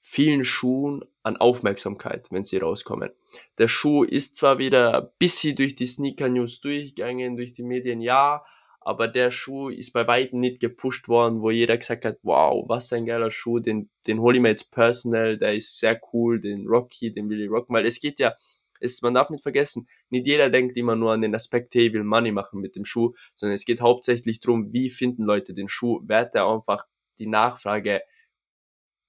vielen 0.00 0.44
Schuhen 0.44 1.04
an 1.22 1.38
Aufmerksamkeit, 1.38 2.28
wenn 2.30 2.44
sie 2.44 2.58
rauskommen. 2.58 3.10
Der 3.56 3.68
Schuh 3.68 4.04
ist 4.04 4.36
zwar 4.36 4.58
wieder 4.58 5.02
ein 5.02 5.08
bisschen 5.18 5.56
durch 5.56 5.74
die 5.74 5.86
Sneaker 5.86 6.28
News 6.28 6.60
durchgegangen, 6.60 7.36
durch 7.36 7.52
die 7.52 7.62
Medien, 7.62 8.02
ja, 8.02 8.44
aber 8.84 9.08
der 9.08 9.30
Schuh 9.30 9.70
ist 9.70 9.92
bei 9.92 10.06
weitem 10.06 10.40
nicht 10.40 10.60
gepusht 10.60 11.08
worden, 11.08 11.40
wo 11.40 11.50
jeder 11.50 11.76
gesagt 11.78 12.04
hat, 12.04 12.18
wow, 12.22 12.64
was 12.68 12.92
ein 12.92 13.06
geiler 13.06 13.30
Schuh, 13.30 13.58
den, 13.58 13.90
den 14.06 14.20
hole 14.20 14.36
ich 14.36 14.42
mir 14.42 14.50
jetzt 14.50 14.70
personal, 14.70 15.38
der 15.38 15.54
ist 15.54 15.78
sehr 15.78 15.98
cool, 16.12 16.38
den 16.38 16.66
Rocky, 16.66 17.12
den 17.12 17.30
will 17.30 17.40
ich 17.40 17.50
rocken, 17.50 17.74
weil 17.74 17.86
es 17.86 17.98
geht 17.98 18.18
ja, 18.18 18.34
es, 18.80 19.00
man 19.00 19.14
darf 19.14 19.30
nicht 19.30 19.42
vergessen, 19.42 19.88
nicht 20.10 20.26
jeder 20.26 20.50
denkt 20.50 20.76
immer 20.76 20.96
nur 20.96 21.12
an 21.12 21.22
den 21.22 21.34
Aspekt, 21.34 21.74
hey, 21.74 21.92
will 21.92 22.04
Money 22.04 22.32
machen 22.32 22.60
mit 22.60 22.76
dem 22.76 22.84
Schuh, 22.84 23.14
sondern 23.34 23.54
es 23.54 23.64
geht 23.64 23.80
hauptsächlich 23.80 24.40
darum, 24.40 24.72
wie 24.72 24.90
finden 24.90 25.24
Leute 25.24 25.54
den 25.54 25.68
Schuh, 25.68 26.00
wird 26.06 26.34
der 26.34 26.46
einfach 26.46 26.86
die 27.18 27.26
Nachfrage 27.26 28.02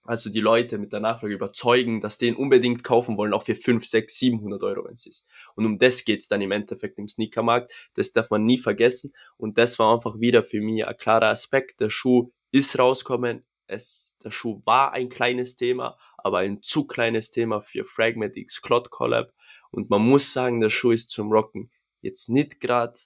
also 0.06 0.30
die 0.30 0.40
Leute 0.40 0.78
mit 0.78 0.94
der 0.94 1.00
Nachfrage 1.00 1.34
überzeugen, 1.34 2.00
dass 2.00 2.18
die 2.18 2.28
ihn 2.28 2.36
unbedingt 2.36 2.84
kaufen 2.84 3.18
wollen, 3.18 3.34
auch 3.34 3.44
für 3.44 3.56
5, 3.56 3.86
6, 3.86 4.18
700 4.18 4.64
Euro, 4.64 4.86
wenn 4.86 4.94
es 4.94 5.06
ist. 5.06 5.28
Und 5.56 5.66
um 5.66 5.78
das 5.78 6.06
geht's 6.06 6.28
dann 6.28 6.42
im 6.42 6.52
Endeffekt 6.52 7.00
im 7.00 7.08
Sneakermarkt. 7.08 7.74
Das 7.96 8.12
darf 8.12 8.30
man 8.30 8.46
nie 8.46 8.60
vergessen. 8.60 9.14
Und 9.38 9.58
das 9.58 9.80
war 9.80 9.94
einfach 9.94 10.20
wieder 10.20 10.44
für 10.44 10.62
mich 10.62 10.86
ein 10.86 10.98
klarer 10.98 11.30
Aspekt. 11.30 11.80
Der 11.80 11.90
Schuh 11.90 12.32
ist 12.52 12.78
rauskommen. 12.78 13.46
Es, 13.68 14.16
der 14.24 14.30
Schuh 14.30 14.62
war 14.66 14.94
ein 14.94 15.10
kleines 15.10 15.56
Thema, 15.56 15.98
aber 16.18 16.38
ein 16.38 16.62
zu 16.62 16.86
kleines 16.86 17.32
Thema 17.32 17.62
für 17.62 17.84
Fragment 17.84 18.38
X 18.38 18.62
Clot 18.62 18.92
Collab. 18.92 19.34
Und 19.72 19.90
man 19.90 20.04
muss 20.04 20.32
sagen, 20.32 20.62
der 20.62 20.70
Schuh 20.70 20.92
ist 20.92 21.10
zum 21.10 21.32
Rocken 21.32 21.72
jetzt 22.02 22.30
nicht 22.30 22.60
gerade 22.60 23.00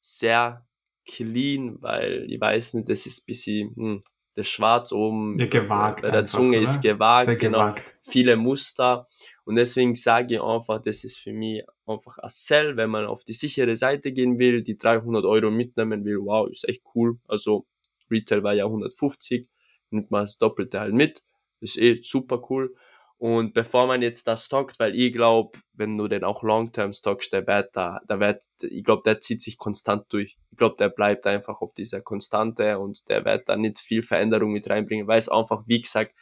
sehr 0.00 0.66
clean, 1.06 1.76
weil 1.82 2.26
ich 2.30 2.40
weiß 2.40 2.74
nicht, 2.74 2.88
das 2.88 3.04
ist 3.06 3.26
bisschen, 3.26 3.74
hm, 3.76 4.02
das 4.34 4.48
Schwarz 4.48 4.92
oben 4.92 5.38
Ja, 5.38 5.46
gewagt 5.46 6.02
bei 6.02 6.08
der 6.10 6.20
einfach, 6.20 6.32
Zunge 6.38 6.58
oder? 6.58 6.64
ist 6.64 6.82
gewagt, 6.82 7.26
Sehr 7.26 7.36
genau, 7.36 7.58
gewagt. 7.58 7.94
viele 8.02 8.36
Muster. 8.36 9.06
Und 9.44 9.56
deswegen 9.56 9.94
sage 9.94 10.34
ich 10.34 10.42
einfach, 10.42 10.80
das 10.80 11.04
ist 11.04 11.18
für 11.18 11.32
mich 11.32 11.62
einfach 11.86 12.18
ein 12.18 12.30
Sell, 12.30 12.76
wenn 12.76 12.90
man 12.90 13.06
auf 13.06 13.24
die 13.24 13.32
sichere 13.32 13.76
Seite 13.76 14.12
gehen 14.12 14.38
will, 14.38 14.62
die 14.62 14.76
300 14.76 15.24
Euro 15.24 15.50
mitnehmen 15.50 16.04
will, 16.04 16.18
wow, 16.20 16.48
ist 16.50 16.68
echt 16.68 16.82
cool, 16.94 17.18
also 17.28 17.66
Retail 18.10 18.42
war 18.42 18.54
ja 18.54 18.64
150, 18.64 19.48
nimmt 19.90 20.10
man 20.10 20.22
das 20.22 20.38
Doppelte 20.38 20.80
halt 20.80 20.94
mit, 20.94 21.22
ist 21.60 21.78
eh 21.78 21.96
super 22.02 22.42
cool 22.50 22.74
und 23.24 23.54
bevor 23.54 23.86
man 23.86 24.02
jetzt 24.02 24.28
das 24.28 24.44
stockt, 24.44 24.78
weil 24.78 24.94
ich 24.94 25.10
glaube, 25.10 25.58
wenn 25.72 25.96
du 25.96 26.08
den 26.08 26.24
auch 26.24 26.42
Long-Term 26.42 26.92
stockst, 26.92 27.32
der 27.32 27.46
Wert 27.46 27.74
da, 27.74 28.02
der 28.06 28.20
Wert, 28.20 28.44
ich 28.60 28.84
glaube, 28.84 29.00
der 29.02 29.18
zieht 29.18 29.40
sich 29.40 29.56
konstant 29.56 30.12
durch. 30.12 30.36
Ich 30.50 30.58
glaube, 30.58 30.76
der 30.78 30.90
bleibt 30.90 31.26
einfach 31.26 31.62
auf 31.62 31.72
dieser 31.72 32.02
Konstante 32.02 32.78
und 32.78 33.08
der 33.08 33.24
wird 33.24 33.48
da 33.48 33.56
nicht 33.56 33.78
viel 33.78 34.02
Veränderung 34.02 34.52
mit 34.52 34.68
reinbringen, 34.68 35.06
weil 35.06 35.16
es 35.16 35.30
einfach, 35.30 35.62
wie 35.64 35.80
gesagt, 35.80 36.14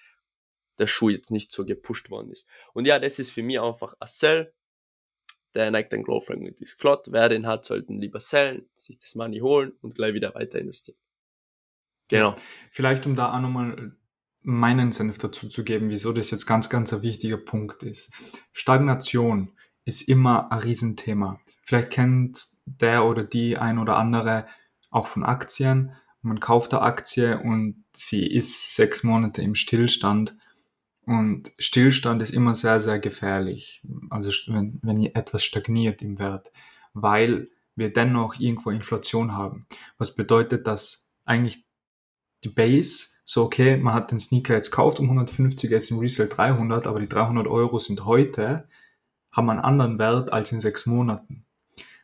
der 0.79 0.87
Schuh 0.87 1.09
jetzt 1.09 1.33
nicht 1.33 1.51
so 1.51 1.65
gepusht 1.65 2.09
worden 2.09 2.31
ist. 2.31 2.47
Und 2.73 2.87
ja, 2.87 3.01
das 3.01 3.19
ist 3.19 3.33
für 3.33 3.43
mich 3.43 3.59
einfach 3.59 3.95
ein 3.99 4.07
Sell. 4.07 4.55
Der 5.57 5.73
neigt 5.73 5.93
den 5.93 6.05
Glowframe 6.05 6.39
mit 6.39 6.61
ist 6.61 6.79
Klott. 6.79 7.09
Wer 7.11 7.29
den 7.29 7.49
hat, 7.49 7.65
sollten 7.65 8.01
lieber 8.01 8.21
sellen, 8.21 8.69
sich 8.75 8.97
das 8.97 9.17
Money 9.17 9.41
holen 9.41 9.73
und 9.81 9.97
gleich 9.97 10.15
wieder 10.15 10.37
weiter 10.37 10.61
investieren. 10.61 10.99
Genau. 12.07 12.37
Vielleicht, 12.71 13.07
um 13.07 13.17
da 13.17 13.35
auch 13.35 13.41
nochmal 13.41 13.97
meinen 14.43 14.93
Senf 14.93 15.19
dazu 15.19 15.49
zu 15.49 15.65
geben, 15.65 15.89
wieso 15.91 16.13
das 16.13 16.31
jetzt 16.31 16.47
ganz, 16.47 16.69
ganz 16.69 16.93
ein 16.93 17.03
wichtiger 17.03 17.37
Punkt 17.37 17.83
ist. 17.83 18.13
Stagnation 18.53 19.53
ist 19.85 20.03
immer 20.09 20.51
ein 20.53 20.59
Riesenthema. 20.59 21.41
Vielleicht 21.63 21.91
kennt 21.91 22.39
der 22.67 23.05
oder 23.05 23.25
die 23.25 23.57
ein 23.57 23.79
oder 23.79 23.97
andere 23.97 24.47
auch 24.91 25.07
von 25.07 25.25
Aktien. 25.25 25.93
Man 26.21 26.41
kauft 26.41 26.75
eine 26.75 26.83
Aktie 26.83 27.41
und 27.41 27.85
sie 27.93 28.27
ist 28.27 28.77
sechs 28.77 29.03
Monate 29.03 29.43
im 29.43 29.55
Stillstand. 29.55 30.37
Und 31.05 31.53
Stillstand 31.59 32.23
ist 32.23 32.31
immer 32.31 32.55
sehr, 32.55 32.81
sehr 32.81 32.99
gefährlich. 32.99 33.83
Also 34.11 34.31
wenn, 34.53 34.79
wenn 34.83 35.05
etwas 35.05 35.43
stagniert 35.43 36.03
im 36.03 36.19
Wert, 36.19 36.53
weil 36.95 37.49
wir 37.75 37.93
dennoch 37.93 38.39
irgendwo 38.39 38.71
Inflation 38.71 39.33
haben. 39.33 39.67
Was 39.99 40.15
bedeutet, 40.15 40.67
dass 40.67 41.11
eigentlich 41.25 41.65
die 42.45 42.51
Base, 42.51 43.07
so 43.33 43.45
okay, 43.45 43.79
man 43.79 43.95
hat 43.95 44.11
den 44.11 44.19
Sneaker 44.19 44.55
jetzt 44.55 44.71
gekauft 44.71 45.01
um 45.01 45.07
150, 45.07 45.71
er 45.71 45.79
ist 45.79 45.91
im 45.91 46.01
Resale 46.01 46.29
300, 46.29 46.87
aber 46.87 47.01
die 47.01 47.09
300 47.09 47.47
Euro 47.47 47.79
sind 47.79 48.05
heute, 48.05 48.69
haben 49.31 49.49
einen 49.49 49.61
anderen 49.61 49.99
Wert 49.99 50.35
als 50.35 50.53
in 50.53 50.61
sechs 50.61 50.85
Monaten. 50.85 51.47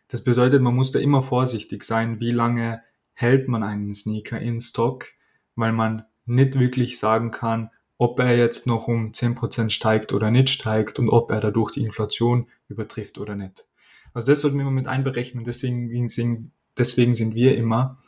Das 0.09 0.25
bedeutet, 0.25 0.63
man 0.63 0.75
muss 0.75 0.91
da 0.91 0.99
immer 0.99 1.23
vorsichtig 1.23 1.83
sein, 1.83 2.19
wie 2.19 2.31
lange 2.31 2.83
hält 3.13 3.47
man 3.47 3.63
einen 3.63 3.93
Sneaker 3.93 4.41
in 4.41 4.63
Stock, 4.63 5.09
weil 5.55 5.73
man 5.73 6.05
nicht 6.25 6.59
wirklich 6.59 6.99
sagen 6.99 7.31
kann, 7.31 7.73
ob 7.99 8.19
er 8.21 8.35
jetzt 8.35 8.67
noch 8.67 8.89
um 8.89 9.13
10% 9.13 9.69
steigt 9.69 10.15
oder 10.15 10.31
nicht 10.31 10.49
steigt 10.49 10.99
und 10.99 11.11
ob 11.11 11.31
er 11.31 11.41
dadurch 11.41 11.73
die 11.73 11.85
Inflation 11.85 12.49
übertrifft 12.69 13.19
oder 13.19 13.37
nicht. 13.37 13.69
Also 14.15 14.29
das 14.29 14.41
sollten 14.41 14.57
wir 14.57 14.63
immer 14.63 14.71
mit 14.71 14.87
einberechnen. 14.87 15.45
Deswegen 15.45 15.91
deswegen 16.79 17.15
sind 17.15 17.35
wir 17.35 17.55
immer 17.55 17.99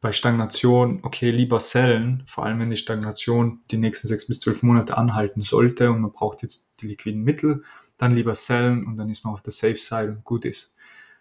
bei 0.00 0.12
Stagnation, 0.12 1.00
okay, 1.02 1.30
lieber 1.30 1.58
sellen, 1.58 2.22
vor 2.26 2.44
allem 2.44 2.60
wenn 2.60 2.70
die 2.70 2.76
Stagnation 2.76 3.60
die 3.70 3.78
nächsten 3.78 4.08
sechs 4.08 4.26
bis 4.26 4.40
zwölf 4.40 4.62
Monate 4.62 4.96
anhalten 4.96 5.42
sollte 5.42 5.90
und 5.90 6.00
man 6.00 6.12
braucht 6.12 6.42
jetzt 6.42 6.74
die 6.80 6.88
liquiden 6.88 7.22
Mittel, 7.22 7.62
dann 7.96 8.14
lieber 8.14 8.34
sellen 8.34 8.86
und 8.86 8.96
dann 8.96 9.08
ist 9.08 9.24
man 9.24 9.32
auf 9.32 9.42
der 9.42 9.52
Safe 9.52 9.76
Side 9.76 10.10
und 10.10 10.24
gut 10.24 10.44
ist. 10.44 10.76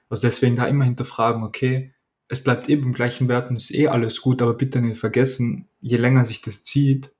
Also 0.10 0.22
deswegen 0.22 0.56
da 0.56 0.68
immer 0.68 0.86
hinterfragen, 0.86 1.44
okay, 1.44 1.94
es 2.28 2.44
bleibt 2.44 2.70
eben 2.70 2.84
im 2.84 2.94
gleichen 2.94 3.28
Wert 3.28 3.50
und 3.50 3.56
ist 3.56 3.74
eh 3.74 3.88
alles 3.88 4.22
gut, 4.22 4.42
aber 4.42 4.54
bitte 4.54 4.82
nicht 4.82 5.00
vergessen, 5.00 5.70
je 5.80 5.98
länger 5.98 6.26
sich 6.26 6.42
das 6.42 6.64
zieht, 6.64 7.14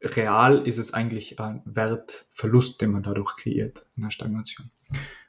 real 0.00 0.66
ist 0.66 0.78
es 0.78 0.94
eigentlich 0.94 1.38
ein 1.40 1.62
Wertverlust, 1.64 2.80
den 2.80 2.92
man 2.92 3.02
dadurch 3.02 3.36
kreiert 3.36 3.86
in 3.96 4.04
der 4.04 4.10
Stagnation. 4.10 4.70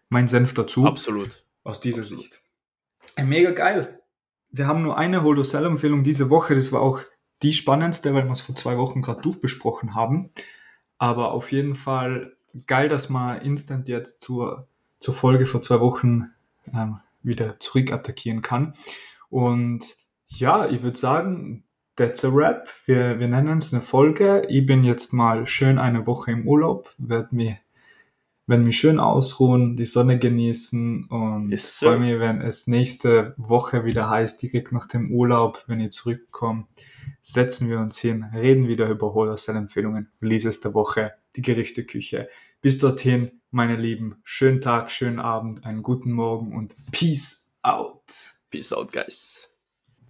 Mein 0.09 0.27
Senf 0.27 0.53
dazu. 0.53 0.85
Absolut. 0.85 1.45
Aus 1.63 1.79
dieser 1.79 2.01
Absolut. 2.01 2.23
Sicht. 2.23 2.41
Äh, 3.15 3.23
Mega 3.23 3.51
geil. 3.51 3.98
Wir 4.51 4.67
haben 4.67 4.81
nur 4.81 4.97
eine 4.97 5.23
Hold-Sell-Empfehlung 5.23 6.03
diese 6.03 6.29
Woche. 6.29 6.55
Das 6.55 6.71
war 6.71 6.81
auch 6.81 7.01
die 7.41 7.53
spannendste, 7.53 8.13
weil 8.13 8.25
wir 8.25 8.31
es 8.31 8.41
vor 8.41 8.55
zwei 8.55 8.77
Wochen 8.77 9.01
gerade 9.01 9.21
durchbesprochen 9.21 9.95
haben. 9.95 10.31
Aber 10.97 11.31
auf 11.31 11.51
jeden 11.51 11.75
Fall 11.75 12.35
geil, 12.67 12.89
dass 12.89 13.09
man 13.09 13.41
instant 13.41 13.87
jetzt 13.87 14.21
zur, 14.21 14.67
zur 14.99 15.13
Folge 15.13 15.45
vor 15.45 15.61
zwei 15.61 15.79
Wochen 15.79 16.31
ähm, 16.73 16.99
wieder 17.21 17.59
zurückattackieren 17.59 18.41
kann. 18.41 18.73
Und 19.29 19.97
ja, 20.27 20.67
ich 20.67 20.81
würde 20.81 20.97
sagen, 20.97 21.63
that's 21.95 22.23
a 22.25 22.33
wrap. 22.33 22.67
Wir, 22.85 23.19
wir 23.19 23.27
nennen 23.27 23.57
es 23.57 23.73
eine 23.73 23.81
Folge. 23.81 24.45
Ich 24.49 24.65
bin 24.65 24.83
jetzt 24.83 25.13
mal 25.13 25.47
schön 25.47 25.77
eine 25.77 26.07
Woche 26.07 26.31
im 26.31 26.47
Urlaub, 26.47 26.93
werde 26.97 27.35
mich, 27.35 27.55
werd 28.49 28.61
mich 28.61 28.79
schön 28.79 28.99
ausruhen, 28.99 29.75
die 29.75 29.85
Sonne 29.85 30.17
genießen 30.17 31.05
und 31.05 31.51
Yes, 31.51 31.79
freue 31.79 31.99
mich, 31.99 32.19
wenn 32.19 32.41
es 32.41 32.65
nächste 32.65 33.35
Woche 33.37 33.85
wieder 33.85 34.09
heißt, 34.09 34.41
direkt 34.41 34.71
nach 34.71 34.87
dem 34.87 35.11
Urlaub, 35.11 35.63
wenn 35.67 35.79
ich 35.79 35.91
zurückkomme, 35.91 36.65
setzen 37.21 37.69
wir 37.69 37.79
uns 37.79 37.99
hin, 37.99 38.23
reden 38.33 38.67
wieder 38.67 38.89
über 38.89 39.13
Wholesale-Empfehlungen, 39.13 40.11
Releases 40.21 40.59
der 40.61 40.73
Woche, 40.73 41.13
die 41.35 41.43
Gerichteküche. 41.43 42.27
Bis 42.61 42.79
dorthin, 42.79 43.39
meine 43.51 43.75
Lieben, 43.75 44.19
schönen 44.23 44.61
Tag, 44.61 44.91
schönen 44.91 45.19
Abend, 45.19 45.63
einen 45.63 45.83
guten 45.83 46.11
Morgen 46.11 46.55
und 46.55 46.73
Peace 46.91 47.53
out. 47.61 48.01
Peace 48.49 48.73
out, 48.73 48.91
guys. 48.91 49.48